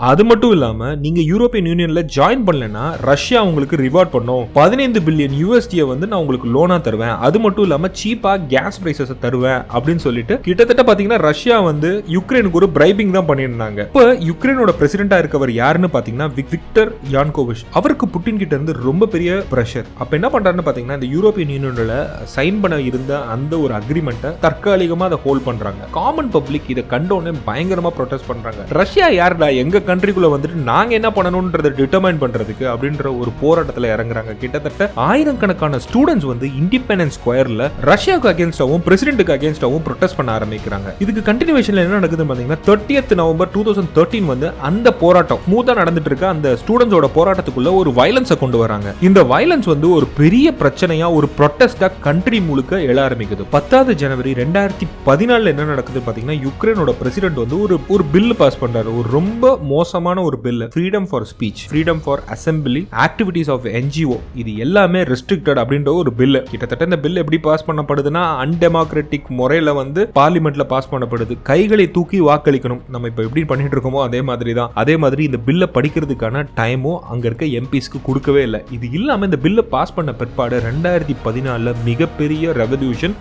அது 0.11 0.23
மட்டும் 0.31 0.53
இல்லாம 0.57 0.89
நீங்க 1.05 1.21
யூரோப்பியன் 1.33 1.69
யூனியன்ல 1.71 2.01
ஜாயின் 2.17 2.45
பண்ணலன்னா 2.47 2.85
ரஷ்யா 3.11 3.39
உங்களுக்கு 3.49 3.77
ரிவார்ட் 3.87 4.13
பண்ணும். 4.15 4.45
பதினைந்து 4.59 5.01
பில்லியன் 5.07 5.37
யூஎஸ்டியை 5.43 5.85
வந்து 5.93 6.07
நான் 6.11 6.23
உங்களுக்கு 6.25 6.49
லோனா 6.55 6.77
தருவேன். 6.87 7.15
அது 7.27 7.39
மட்டும் 7.45 7.65
இல்லாம 7.67 7.91
சீப்பா 8.01 8.33
கேஸ் 8.53 8.79
பிரைசஸ் 8.83 9.13
தருவேன் 9.25 9.61
அப்படின்னு 9.75 10.05
சொல்லிட்டு 10.07 10.37
கிட்டத்தட்ட 10.47 10.85
பாத்தீங்கன்னா 10.89 11.21
ரஷ்யா 11.29 11.57
வந்து 11.71 11.91
யுக்ரைனுக்கு 12.17 12.61
ஒரு 12.63 12.69
பிரைபிங் 12.77 13.15
தான் 13.19 13.29
பண்ணியிருந்தாங்க. 13.31 13.81
இப்போ 13.91 14.05
யுக்ரைனோட 14.31 14.73
பிரசிடென்டா 14.81 15.19
இருக்கவர் 15.25 15.53
யாருன்னு 15.63 15.91
பார்த்தீங்கன்னா 15.95 16.29
விக்டர் 16.55 16.93
யான்கோவிஷ். 17.17 17.65
அவருக்கு 17.81 18.09
புட்டின் 18.17 18.41
கிட்ட 18.43 18.53
இருந்து 18.57 18.77
ரொம்ப 18.89 19.09
பெரிய 19.15 19.31
ப்ரெஷர் 19.53 19.89
அப்போ 20.03 20.13
என்ன 20.21 20.31
பண்றாருன்னு 20.35 20.67
பார்த்தீங்கன்னா 20.67 20.99
இந்த 21.01 21.11
யூரோப்பியன் 21.17 21.55
யூனியனில் 21.57 21.97
சைன் 22.37 22.61
பண்ண 22.65 22.81
இருந்த 22.91 23.13
அந்த 23.37 23.53
ஒரு 23.65 23.75
அக்ரிமெண்ட்டை 23.81 24.33
தற்காலிகமாக 24.47 25.09
அதை 25.11 25.19
ஹோல்ட் 25.25 25.47
பண்றாங்க. 25.49 25.83
காமன் 25.99 26.31
பப்ளிக் 26.37 26.71
இதை 26.75 26.85
கண்டோன்னே 26.93 27.33
பயங்கரமாக 27.73 27.95
ப்ரொடெஸ்ட் 27.99 28.29
பண்ணுறாங்க 28.31 28.63
ரஷ்யா 28.81 29.07
யார்டா? 29.19 29.49
எங்கள் 29.63 29.85
கண்ட்ரிக்குள்ளே 29.91 30.31
வந்துட்டு 30.35 30.59
நாங்க 30.71 30.93
என்ன 30.99 31.09
பண்ணணும்ன்றதை 31.17 31.71
டிட்டர்மைன் 31.81 32.21
பண்றதுக்கு 32.23 32.65
அப்படின்ற 32.73 33.05
ஒரு 33.21 33.31
போராட்டத்தில் 33.43 33.89
இறங்குறாங்க. 33.95 34.33
கிட்டத்தட்ட 34.43 34.89
ஆயிரக்கணக்கான 35.09 35.81
ஸ்டூடெண்ட்ஸ் 35.87 36.29
வந்து 36.33 36.47
இண்டிபெண்டன்ஸ் 36.61 37.17
ஸ்கொயரில் 37.19 37.65
ரஷ்யாவுக்கு 37.91 38.31
அகேன்ஸ்டாகவும் 38.33 38.85
பிரசிடென்ட்டுக்கு 38.89 39.35
அகேன்ஸ்டாகவும் 39.37 39.85
ப்ரொடெஸ்ட் 39.89 40.19
பண்ண 40.19 40.33
ஆரம்பிக்கிறாங்க. 40.39 40.91
இதுக்கு 41.05 41.23
கண்டினியூஷன்ல 41.31 41.85
என்ன 41.87 41.99
நடக்குதுன்னு 42.01 42.31
பார்த்தீங்கன்னா 42.33 42.63
thirtieth 42.69 43.15
November 43.23 43.53
two 43.55 43.63
thousand 43.69 43.93
thirteen 43.99 44.31
வந்து 44.33 44.49
அந்த 44.71 44.89
போராட்டம் 45.05 45.43
ஸ்மூத்தா 45.47 45.75
நடந்துட்டு 45.83 46.13
இருக்க 46.13 46.29
அந்த 46.35 46.51
ஸ்டூடெண்ட்ஸோட 46.63 47.11
போராட்டத்துக்குள்ள 47.19 47.73
ஒரு 47.81 47.93
வயலன்ஸை 48.01 48.39
கொண்டு 48.45 48.61
வராங்க. 48.65 48.89
இந்த 49.11 49.23
வயலன்ஸ் 49.35 49.71
வந்து 49.75 49.91
ஒரு 49.99 50.09
பெரிய 50.21 50.47
பிரச்சனையா 50.63 51.09
ஒரு 51.19 51.29
ப்ரொட்டஸ்டா 51.39 51.91
கண்ட்ரி 52.09 52.41
முழுக்க 52.51 52.83
எழ 52.93 52.99
ஆரம்பிக்குது. 53.07 53.43
பத்தாவது 53.57 53.93
ஜனவரி 54.05 54.31
ரெண்டாயிரத்தி 54.43 54.87
பதினாலில் 55.09 55.51
என்ன 55.53 55.69
நடக்குது 55.73 56.01
பார்த்தீங்கன்னா 56.05 56.39
யுக்ரைனோட 56.47 56.91
பிரசிடென்ட் 57.01 57.41
வந்து 57.43 57.57
ஒரு 57.63 57.77
ஒரு 57.95 58.05
பில் 58.13 58.35
பாஸ் 58.41 58.59
பண்றாரு. 58.61 58.91
ஒரு 58.99 59.09
ரொம்ப 59.17 59.45
மோசமான 59.73 60.23
ஒரு 60.29 60.37
bill 60.45 60.63
freedom 60.75 61.07
for 61.11 61.27
speech 61.31 61.63
freedom 61.71 62.01
for 62.05 62.23
assembly 62.35 62.83
activities 63.05 63.51
of 63.55 63.67
NGO 63.79 64.17
இது 64.43 64.53
எல்லாமே 64.65 65.01
ரெஸ்ட்ரிக்டட் 65.11 65.61
அப்படின்ற 65.63 65.93
ஒரு 66.01 66.11
பில் 66.21 66.39
கிட்டத்தட்ட 66.51 66.89
இந்த 66.89 66.99
பில் 67.05 67.21
எப்படி 67.23 67.39
பாஸ் 67.49 67.67
பண்ணப்படுதுன்னா 67.69 68.23
அன்டெமோக்ராட்டிக் 68.45 69.29
முறையில 69.41 69.75
வந்து 69.81 70.01
பார்லிமெண்ட்ல 70.21 70.67
பாஸ் 70.73 70.91
பண்ணப்படுது. 70.93 71.37
கைகளை 71.51 71.87
தூக்கி 71.97 72.21
வாக்களிக்கணும். 72.29 72.83
நம்ம 72.95 73.11
இப்ப 73.13 73.27
எப்படி 73.29 73.45
பண்ணிட்டு 73.51 73.77
இருக்கோமோ 73.77 74.03
அதே 74.09 74.23
மாதிரி 74.31 74.55
தான் 74.61 74.73
அதே 74.83 74.97
மாதிரி 75.05 75.23
இந்த 75.31 75.41
பில்லை 75.49 75.69
படிக்கிறதுக்கான 75.77 76.45
டைமும் 76.61 77.01
அங்க 77.13 77.25
இருக்க 77.31 77.47
எம்பிஸ்க்கு 77.61 78.01
கொடுக்கவே 78.09 78.43
இல்லை. 78.49 78.63
இது 78.79 78.89
இல்லாம 79.01 79.31
இந்த 79.31 79.41
பில்லை 79.47 79.65
பாஸ் 79.77 79.95
பண்ண 79.99 80.11
பிற்பாடு 80.23 80.63
ரெண்டாயிரத்தி 80.69 81.17
பதினாலுல 81.27 81.77
மிகப்பெரிய 81.91 82.55
ரெவல்யூஷன் 82.63 83.17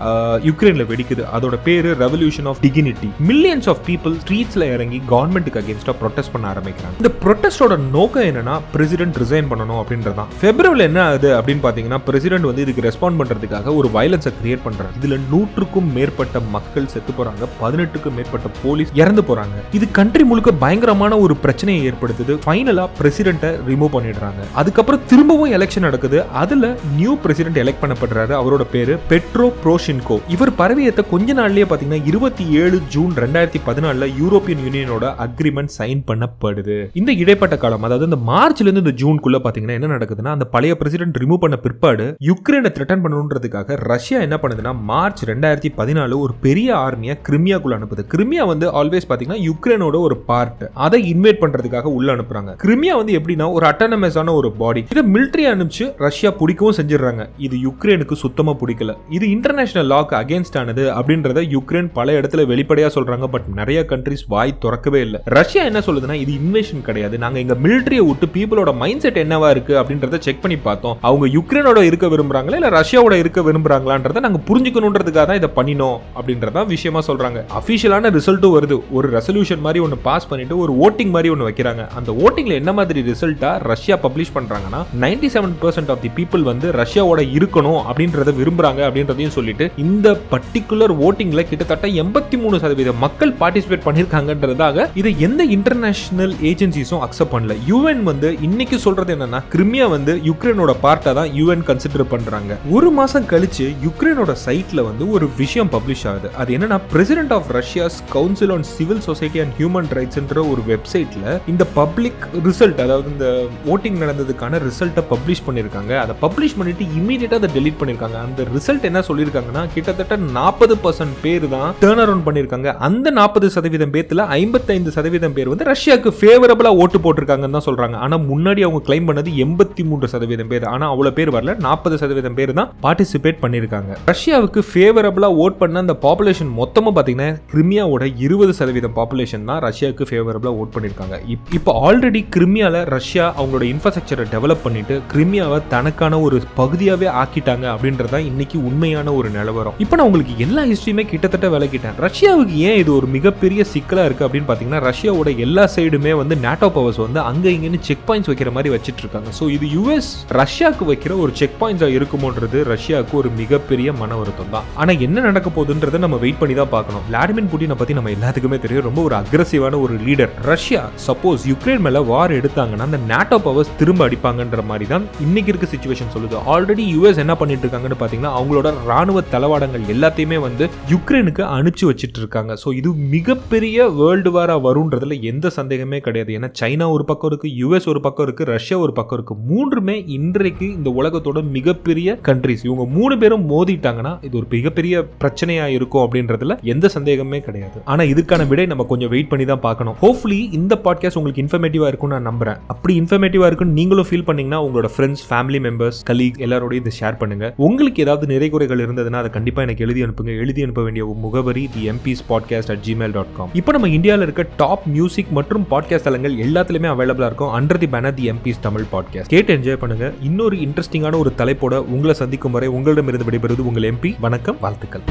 யுக்ரைன்ல 0.50 0.86
வெடிக்குது. 0.94 1.26
அதோட 1.38 1.56
பேரு 1.70 1.92
revolution 2.06 2.50
of 2.54 2.64
dignity 2.66 3.12
millions 3.32 3.70
of 3.74 3.84
people 3.90 4.18
ஸ்ட்ரீட்ஸில் 4.32 4.66
இறங்கி 4.74 4.98
கவர்மெண்ட்டுக்கு 5.10 5.60
அகேன்ஸ்டாக 5.62 5.94
ப்ரொட்டஸ்ட் 6.02 6.32
பண்ண 6.34 6.46
ஆரம்பிக்கிறாங்க. 6.52 6.96
இந்த 7.00 7.10
ப்ரொட்டஸ்டோட 7.24 7.74
நோக்கம் 7.96 8.26
என்னன்னா 8.28 8.54
பிரசிடென்ட் 8.74 9.18
ரிசைன் 9.22 9.48
பண்ணணும் 9.52 9.80
அப்படின்றதான் 9.82 10.30
பிப்ரவரியில் 10.42 10.86
என்ன 10.90 11.00
ஆகுது 11.06 11.30
அப்படின்னு 11.38 11.64
பார்த்தீங்கன்னா 11.64 11.98
பிரசிடென்ட் 12.06 12.48
வந்து 12.50 12.62
இதுக்கு 12.66 12.86
ரெஸ்பாண்ட் 12.88 13.20
பண்ணுறதுக்காக 13.22 13.74
ஒரு 13.80 13.88
வயலன்ஸை 13.96 14.32
கிரியேட் 14.38 14.64
பண்ணுறாரு 14.66 14.94
இதில் 15.00 15.26
நூற்றுக்கும் 15.32 15.90
மேற்பட்ட 15.98 16.40
மக்கள் 16.56 16.88
செத்து 16.94 17.16
போகிறாங்க 17.18 17.50
பதினெட்டுக்கும் 17.64 18.16
மேற்பட்ட 18.20 18.52
போலீஸ் 18.64 18.94
இறந்து 19.02 19.26
போகிறாங்க 19.30 19.66
இது 19.80 19.92
கண்ட்ரி 20.00 20.24
முழுக்க 20.24 20.54
பயங்கரமான 20.64 21.18
ஒரு 21.26 21.36
பிரச்சனையை 21.36 21.92
ஏற்படுத்துது. 21.92 22.36
ஃபைனலாக 22.46 22.88
பிரசிடென்ட்டை 23.02 23.52
ரிமூவ் 23.72 23.94
பண்ணிடுறாங்க. 23.98 24.48
அதுக்கப்புறம் 24.62 25.04
திரும்பவும் 25.12 25.54
எலெக்ஷன் 25.60 25.88
நடக்குது. 25.90 26.20
அதில் 26.44 26.70
நியூ 26.96 27.16
பிரசிடென்ட் 27.26 27.62
எலெக்ட் 27.66 27.84
பண்ணப்படுறாரு. 27.84 28.36
அவரோட 28.42 28.64
பேர் 28.76 28.94
பெட்ரோ 29.12 29.50
ப்ரோஷின்கோ. 29.66 30.20
இவர் 30.38 30.56
பதவியேற்ற 30.64 31.08
கொஞ்ச 31.14 31.30
நாள்லேயே 31.42 31.68
பார்த்தீங்கன்னா 31.70 32.02
இருபத்தி 32.14 32.48
ஏழு 32.64 32.80
ஜூன் 32.96 33.14
ரெண்டாயிரத்தி 33.26 33.62
பதினாலில் 33.70 34.20
யூரோப்பியன் 34.22 34.62
யூனியனோட 34.66 35.06
அக்ரிமெண்ட் 35.26 35.74
சைன் 35.78 36.02
பண்ணப்படுது. 36.10 36.78
இந்த 37.02 37.12
இடைப்பட்ட 37.22 37.56
காலம் 37.58 37.84
அதாவது 37.88 38.08
இந்த 38.10 38.20
மார்ச்ல 38.32 38.66
இருந்து 38.66 38.84
இந்த 38.86 38.94
ஜூன்குள்ள 39.02 39.38
பாத்தீங்கன்னா 39.44 39.78
என்ன 39.80 39.90
நடக்குதுன்னா 39.96 40.32
அந்த 40.38 40.46
பழைய 40.56 40.74
பிரசிடென்ட் 40.82 41.20
ரிமூவ் 41.24 41.42
பண்ண 41.44 41.58
பிற்பாடு 41.66 42.06
யுக்ரைனை 42.30 42.72
த்ரெட்டன் 42.78 43.04
பண்ணணுன்றதுக்காக 43.04 43.78
ரஷ்யா 43.92 44.20
என்ன 44.28 44.38
பண்ணுதுன்னா 44.42 44.74
மார்ச் 44.92 45.22
ரெண்டாயிரத்தி 45.30 45.72
பதினாலு 45.80 46.18
ஒரு 46.26 46.34
பெரிய 46.46 46.70
ஆர்மியை 46.86 47.16
கிரிமியாக்குள்ள 47.30 47.78
அனுப்புது. 47.80 48.06
கிரிமியா 48.14 48.46
வந்து 48.52 48.68
ஆல்வேஸ் 48.82 49.10
பாத்தீங்கன்னா 49.12 49.40
யுக்ரைனோட 49.50 49.96
ஒரு 50.08 50.18
பார்ட் 50.30 50.64
அதை 50.88 51.00
இன்வைட் 51.14 51.42
பண்றதுக்காக 51.44 51.94
உள்ள 51.98 52.16
அனுப்புறாங்க. 52.16 52.54
கிரிமியா 52.66 52.96
வந்து 53.02 53.16
எப்படின்னா 53.20 53.48
ஒரு 53.58 53.68
அட்டானமஸான 53.72 54.36
ஒரு 54.42 54.52
பாடி 54.62 54.84
இதை 54.94 55.06
மிலிட்டரி 55.16 55.48
அனுப்பிச்சு 55.54 55.88
ரஷ்யா 56.08 56.32
பிடிக்கவும் 56.42 56.78
செஞ்சிடறாங்க. 56.80 57.26
இது 57.48 57.58
யுக்ரைனுக்கு 57.68 58.18
சுத்தமா 58.24 58.56
பிடிக்கல. 58.62 58.98
இது 59.18 59.26
இன்டர்நேஷனல் 59.36 59.92
லாக்கு 59.96 60.18
அகேன்ஸ்ட் 60.22 60.60
ஆனது 60.64 60.86
அப்படின்றத 61.00 61.46
யுக்ரைன் 61.58 61.92
பல 62.00 62.20
இடத்துல 62.20 62.48
வெளிப்படையா 62.54 62.92
சொல்றாங்க. 62.98 63.28
பட் 63.36 63.50
நிறைய 63.62 63.80
கண்ட்ரி 63.92 64.11
கண்ட்ரிஸ் 64.12 64.32
வாய் 64.34 64.54
திறக்கவே 64.64 65.00
இல்லை. 65.06 65.20
ரஷ்யா 65.38 65.62
என்ன 65.70 65.80
சொல்லுதுன்னா 65.88 66.16
இது 66.24 66.32
இன்வேஷன் 66.42 66.84
கிடையாது. 66.88 67.16
நாங்க 67.24 67.38
எங்க 67.44 67.56
மிலிட்டரியை 67.64 68.04
விட்டு 68.08 68.28
பீப்புளோட 68.36 68.72
மைண்ட் 68.82 69.04
செட் 69.06 69.20
என்னவா 69.24 69.50
இருக்கு 69.56 69.74
அப்படின்றத 69.82 70.20
செக் 70.26 70.42
பண்ணி 70.44 70.58
பார்த்தோம். 70.68 70.96
அவங்க 71.10 71.26
யுக்ரைனோட 71.38 71.82
இருக்க 71.90 72.08
விரும்புறாங்களா 72.14 72.58
இல்ல 72.60 72.72
ரஷ்யாவோட 72.80 73.16
இருக்க 73.24 73.42
விரும்புறாங்களான்றத 73.48 74.24
நாங்க 74.26 74.42
புரிஞ்சுக்கணுன்றதுக்காக 74.50 75.26
தான் 75.30 75.40
இதை 75.42 75.50
பண்ணினோம் 75.60 75.98
அப்படின்றத 76.18 76.66
விஷயமா 76.74 77.02
சொல்றாங்க. 77.10 77.40
அபிஷியலான 77.60 78.12
ரிசல்ட்டும் 78.18 78.56
வருது. 78.58 78.78
ஒரு 78.98 79.08
ரெசல்யூஷன் 79.18 79.64
மாதிரி 79.66 79.82
ஒன்று 79.86 79.98
பாஸ் 80.08 80.30
பண்ணிட்டு 80.32 80.58
ஒரு 80.64 80.74
ஓட்டிங் 80.86 81.14
மாதிரி 81.16 81.32
ஒன்று 81.34 81.48
வைக்கிறாங்க. 81.50 81.84
அந்த 82.00 82.12
ஓட்டிங்ல 82.24 82.56
என்ன 82.62 82.74
மாதிரி 82.80 83.00
ரிசல்ட்டா 83.12 83.52
ரஷ்யா 83.72 83.98
பப்ளிஷ் 84.06 84.36
பண்றாங்கன்னா 84.38 84.82
97% 85.06 85.30
seven 85.36 85.56
percent 85.64 85.92
of 85.94 86.02
the 86.06 86.12
people 86.18 86.44
வந்து 86.52 86.68
ரஷ்யாவோட 86.82 87.22
இருக்கணும் 87.38 87.82
அப்படின்றத 87.90 88.32
விரும்புறாங்க 88.42 88.82
அப்படின்றதையும் 88.88 89.36
சொல்லிட்டு 89.38 89.68
இந்த 89.86 90.08
பர்டிகுலர் 90.34 90.96
ஓட்டிங்ல 91.08 91.44
கிட்டத்தட்ட 91.52 91.88
எண்பத்தி 92.04 92.36
மூணு 92.44 92.56
சதவீத 92.64 92.92
மக்கள் 93.06 93.34
பார்ட்டிசிபேட் 93.42 93.86
பண்ணி 93.88 94.01
பண்ணியிருக்காங்கன்றதாக 94.02 94.88
இதை 95.00 95.12
எந்த 95.28 95.42
இன்டர்நேஷனல் 95.56 96.34
ஏஜென்சிஸும் 96.52 97.02
அக்செப்ட் 97.06 97.34
பண்ணல. 97.34 97.54
யூஎன் 97.72 98.04
வந்து 98.10 98.30
இன்னைக்கு 98.48 98.78
சொல்றது 98.86 99.12
என்னன்னா 99.16 99.40
கிரிமியா 99.54 99.86
வந்து 99.96 100.14
யுக்ரைனோட 100.30 100.72
பார்ட்டா 100.86 101.12
தான் 101.20 101.30
யூஎன் 101.40 101.66
கன்சிடர் 101.70 102.12
பண்றாங்க. 102.14 102.58
ஒரு 102.76 102.90
மாசம் 103.00 103.26
கழிச்சு 103.32 103.66
யுக்ரைனோட 103.86 104.34
சைட்ல 104.46 104.86
வந்து 104.90 105.04
ஒரு 105.16 105.26
விஷயம் 105.42 105.72
பப்ளிஷ் 105.76 106.06
ஆகுது. 106.12 106.30
அது 106.42 106.56
என்னன்னா 106.58 106.80
president 106.94 107.34
of 107.38 107.50
Russia's 107.60 107.98
council 108.16 108.54
on 108.56 108.68
civil 108.76 109.04
society 109.10 109.42
and 109.44 109.56
human 109.60 109.90
ரைட்ஸ்ன்ற 109.98 110.40
ஒரு 110.52 110.64
வெப்சைட்ல 110.72 111.38
இந்த 111.54 111.64
பப்ளிக் 111.80 112.22
ரிசல்ட் 112.50 112.82
அதாவது 112.86 113.10
இந்த 113.16 113.28
ஓட்டிங் 113.74 114.00
நடந்ததுக்கான 114.04 114.62
ரிசல்ட்டை 114.68 115.06
பப்ளிஷ் 115.14 115.46
பண்ணிருக்காங்க. 115.50 115.94
அதை 116.04 116.16
பப்ளிஷ் 116.26 116.58
பண்ணிட்டு 116.60 116.86
இமீடியட்டா 117.02 117.40
அதை 117.42 117.52
டெலிட் 117.58 117.80
பண்ணிருக்காங்க. 117.82 118.18
அந்த 118.28 118.42
ரிசல்ட் 118.56 118.90
என்ன 118.92 119.04
சொல்லியிருக்காங்கன்னா 119.10 119.66
கிட்டத்தட்ட 119.76 120.18
நாற்பது 120.40 120.76
பர்சன்ட் 120.86 121.16
பேர் 121.26 121.48
தான் 121.56 121.70
டேர்ன் 121.84 122.04
அரௌண்ட் 122.06 122.26
பண்ணியிருக்காங்க 122.28 122.70
அந்த 122.90 123.08
நாற்பது 123.20 123.48
சதவீதம் 123.56 123.91
பேத்தில் 123.92 124.26
ஐம்பத்தைந்து 124.26 124.92
சதவீதம் 124.92 125.34
பேர் 125.34 125.48
வந்து 125.48 125.66
ரஷ்யாவுக்கு 125.66 126.12
ஃபேவரபுளாக 126.20 126.76
ஓட்டு 126.76 127.00
போட்டிருக்காங்கன்னு 127.00 127.50
தான் 127.50 127.64
சொல்கிறாங்க 127.66 127.96
ஆனால் 127.96 128.20
முன்னாடி 128.20 128.62
அவங்க 128.62 128.82
கிளைம் 128.86 129.08
பண்ணது 129.08 129.30
எண்பத்தி 129.38 129.84
மூன்று 129.84 130.08
சதவீதம் 130.08 130.48
பேர். 130.48 130.64
ஆனால் 130.64 130.98
அவ்வளோ 130.98 131.12
பேர் 131.12 131.30
வரல. 131.32 131.60
நாற்பது 131.60 131.98
சதவீதம் 131.98 132.34
பேர் 132.34 132.54
தான் 132.54 132.74
பார்ட்டிசிபேட் 132.84 133.38
பண்ணியிருக்காங்க. 133.42 133.98
ரஷ்யாவுக்கு 134.08 134.62
ஃபேவரபுளாக 134.74 135.36
ஓட் 135.36 135.58
பண்ண 135.58 135.80
அந்த 135.80 135.98
பாப்புலேஷன் 136.02 136.54
மொத்தமாக 136.54 137.02
பார்த்தீங்கன்னா 137.02 137.42
கிரிமியாவோட 137.54 138.14
இருபது 138.18 138.54
சதவீதம் 138.54 138.96
பாப்புலேஷன் 138.96 139.46
தான் 139.46 139.62
ரஷ்யாவுக்கு 139.62 140.06
ஃபேவரபுளாக 140.10 140.58
ஓட் 140.64 140.74
பண்ணியிருக்காங்க. 140.80 141.20
இப்- 141.30 141.54
இப்போ 141.54 141.92
ஆல்ரெடி 141.92 142.26
கிரிமியாவில் 142.36 142.86
ரஷ்யா 142.86 143.34
அவங்களோட 143.42 143.76
இன்ஃப்ராஸ்ட்ரக்சரை 143.76 144.26
டெவலப் 144.32 144.58
பண்ணிட்டு 144.64 145.02
கிரிமியாவை 145.14 145.62
தனக்கான 145.70 146.20
ஒரு 146.20 146.42
பகுதியாகவே 146.56 147.18
ஆக்கிட்டாங்க 147.18 147.76
அப்படின்றதா 147.76 148.18
இன்னைக்கு 148.18 148.66
உண்மையான 148.66 149.14
ஒரு 149.14 149.30
நிலவரம். 149.30 149.74
இப்போ 149.78 149.96
நான் 149.96 150.06
உங்களுக்கு 150.06 150.34
எல்லா 150.38 150.64
ஹிஸ்ட்ரியுமே 150.64 151.06
கிட்டத்தட்ட 151.06 151.48
விளக்கிட்டேன். 151.50 151.90
ரஷ்யாவுக்கு 152.00 152.56
ஏன் 152.56 152.78
இது 152.78 152.96
ஒரு 152.96 153.08
மிகப்பெரிய 153.08 153.64
சிக்கலாக 153.74 154.08
இருக்குது 154.08 154.28
அப்படின்னு 154.28 154.48
பார்த்தீங்கன்னா 154.50 154.82
ரஷ்யாவோட 154.90 155.30
எல்லா 155.46 155.66
சைடுமே 155.76 156.14
வந்து 156.22 156.36
நேட்டோ 156.46 156.70
பவர்ஸ் 156.78 157.02
வந்து 157.06 157.20
அங்கே 157.30 157.50
இங்கேன்னு 157.56 157.82
செக் 157.88 158.06
பாயிண்ட்ஸ் 158.10 158.32
வைக்கிற 158.32 158.52
மாதிரி 158.58 158.74
வச்சுட்டு 158.76 159.04
இருக்காங்க. 159.04 159.30
ஸோ 159.40 159.44
இது 159.56 159.66
யுஎஸ் 159.76 160.12
ரஷ்யாவுக்கு 160.42 160.86
வைக்கிற 160.92 161.14
ஒரு 161.24 161.32
செக் 161.42 161.58
பாயிண்ட்ஸாக 161.62 161.98
இருக்குமோன்றது 161.98 162.60
ரஷ்யாவுக்கு 162.74 163.16
ஒரு 163.22 163.32
மிகப்பெரிய 163.42 163.94
மன 164.02 164.16
வருத்தம் 164.22 164.54
தான். 164.56 164.68
ஆனால் 164.82 165.04
என்ன 165.08 165.26
நடக்க 165.28 165.48
போகுதுன்றதை 165.58 166.02
நம்ம 166.06 166.20
வெயிட் 166.24 166.40
பண்ணி 166.42 166.58
தான் 166.62 166.74
பார்க்கணும். 166.76 167.06
விளாடிமிர் 167.10 167.50
புட்டினை 167.54 167.78
பற்றி 167.82 167.96
நம்ம 168.00 168.12
எல்லாத்துக்குமே 168.18 168.60
தெரியும். 168.66 168.88
ரொம்ப 168.90 169.02
ஒரு 169.08 169.18
அக்ரஸிவான 169.22 169.80
ஒரு 169.86 169.96
லீடர் 170.08 170.34
ரஷ்யா 170.52 170.84
சப்போஸ் 171.08 171.48
யுக்ரைன் 171.52 171.84
மேலே 171.88 172.04
வார் 172.12 172.38
எடுத்தாங்கன்னா 172.40 172.88
அந்த 172.90 173.02
நேட்டோ 173.12 173.40
பவர்ஸ் 173.48 173.72
திரும்ப 173.82 174.08
அடிப்பாங்கன்ற 174.08 174.64
மாதிரி 174.72 174.88
தான் 174.94 175.08
இன்னைக்கு 175.26 175.52
இருக்க 175.54 175.68
சுச்சுவேஷன் 175.74 176.14
சொல்லுது. 176.16 176.38
ஆல்ரெடி 176.56 176.86
யுஎஸ் 176.96 177.22
என்ன 177.26 177.36
பண்ணிட்டு 177.42 177.66
இருக்காங்கன்னு 177.66 178.00
பார்த்தீங்கன்னா 178.02 178.34
அவங்களோட 178.40 178.72
ராணுவ 178.92 179.24
தளவாடங்கள் 179.34 179.86
எல்லாத்தையுமே 179.96 180.40
வந்து 180.48 180.68
யுக்ரைனுக்கு 180.94 181.44
அனுப்பிச்சு 181.58 181.88
வச்சிட்டு 181.92 182.20
இருக்காங்க. 182.24 182.52
ஸோ 182.64 182.70
இது 182.80 182.90
மிகப்பெரிய 183.16 183.60
வேர்ல்டு 183.70 184.32
வாராக 184.36 184.60
வரும்ன்றதுல 184.68 185.16
எந்த 185.32 185.50
சந்தேகமே 185.58 186.00
கிடையாது. 186.00 186.32
ஏன்னா 186.38 186.50
சைனா 186.60 186.86
ஒரு 186.96 187.04
பக்கம் 187.06 187.30
இருக்குது 187.32 187.54
யுஎஸ் 187.62 187.88
ஒரு 187.94 188.00
பக்கம் 188.06 188.26
இருக்குது 188.28 188.50
ரஷ்யா 188.54 188.78
ஒரு 188.78 188.94
பக்கம் 189.00 189.18
இருக்குது 189.18 189.44
மூன்றுமே 189.50 189.96
இன்றைக்கு 190.18 190.68
இந்த 190.78 190.90
உலகத்தோட 191.00 191.40
மிகப்பெரிய 191.58 192.18
கண்ட்ரிஸ் 192.28 192.64
இவங்க 192.68 192.86
மூணு 192.98 193.18
பேரும் 193.18 193.46
மோதிட்டாங்கன்னா 193.52 194.14
இது 194.28 194.38
ஒரு 194.38 194.48
மிகப்பெரிய 194.56 195.04
பிரச்சனையாக 195.24 195.76
இருக்கும் 195.78 196.04
அப்படின்றதுல 196.06 196.58
எந்த 196.74 196.88
சந்தேகமே 196.96 197.40
கிடையாது. 197.48 197.78
ஆனால் 197.86 198.12
இதுக்கான 198.14 198.48
விடை 198.48 198.66
நம்ம 198.72 198.86
கொஞ்சம் 198.92 199.12
வெயிட் 199.14 199.32
பண்ணி 199.34 199.46
தான் 199.52 199.64
பார்க்கணும். 199.68 199.98
ஹோப்ஃபுல்லி 200.04 200.40
இந்த 200.60 200.80
பாட்காஸ்ட் 200.86 201.20
உங்களுக்கு 201.22 201.44
இன்ஃபர்மேட்டிவாக 201.46 201.92
இருக்கும்னு 201.92 202.18
நான் 202.18 202.30
நம்புறேன். 202.32 202.60
அப்படி 202.74 202.96
இன்ஃபர்மேட்டிவாக 203.02 203.50
இருக்குன்னு 203.52 203.78
நீங்களும் 203.82 204.10
ஃபீல் 204.10 204.28
பண்ணீங்கன்னா 204.30 204.62
உங்களோட 204.68 204.92
ஃப்ரெண்ட்ஸ் 204.96 205.26
ஃபேமிலி 205.30 205.62
மெம்பர்ஸ் 205.68 206.02
கலீக் 206.12 206.42
எல்லாரோடையும் 206.48 206.84
இதை 206.86 206.94
ஷேர் 207.02 207.20
பண்ணுங்க. 207.24 207.54
உங்களுக்கு 207.68 208.04
ஏதாவது 208.06 208.32
நிறை 208.34 208.50
குறைகள் 208.56 208.84
இருந்ததுன்னா 208.86 209.22
அதை 209.24 209.32
கண்டிப்பாக 209.38 209.68
எனக்கு 209.68 209.86
எழுதி 209.88 210.04
அனுப்புங்க. 210.08 210.34
எழுதி 210.46 210.64
அனுப்ப 210.68 210.84
வேண்டிய 210.88 211.06
முகவரி 211.26 211.66
the 211.78 211.84
MBS 211.94 212.26
podcast 212.32 212.74
at 212.76 212.86
gmail 212.88 213.16
dot 213.18 213.34
com 213.38 213.51
இப்போ 213.54 213.72
நம்ம 213.72 213.88
இந்தியாவில் 213.90 214.24
இருக்க 214.24 214.46
டாப் 214.58 214.86
மியூசிக் 214.86 215.28
மற்றும் 215.30 215.66
பாட்காஸ்ட் 215.72 216.02
தலங்கள் 216.02 216.36
எல்லாத்துலேயுமே 216.36 216.90
அவைலபிளாக 216.94 217.26
இருக்கும். 217.26 217.54
Under 217.54 217.78
the 217.78 217.86
banner 217.86 218.14
the 218.14 218.32
MBS 218.32 218.60
Tamil 218.62 218.86
podcast 218.92 219.28
கேட்டு 219.28 219.58
என்ஜாய் 219.58 219.78
பண்ணுங்க. 219.78 220.14
இன்னொரு 220.22 220.56
இன்ட்ரெஸ்டிங்கான 220.58 221.18
ஒரு 221.18 221.34
தலைப்போட 221.38 221.78
உங்களை 221.78 222.14
சந்திக்கும் 222.14 222.52
வரை 222.52 222.68
உங்களிடமிருந்து 222.68 223.30
விடைபெறுவது 223.30 223.60
உங்கள் 223.60 223.84
எம்பி 223.84 224.16
வணக்கம் 224.20 224.58
வாழ்த்துக்கள். 224.62 225.02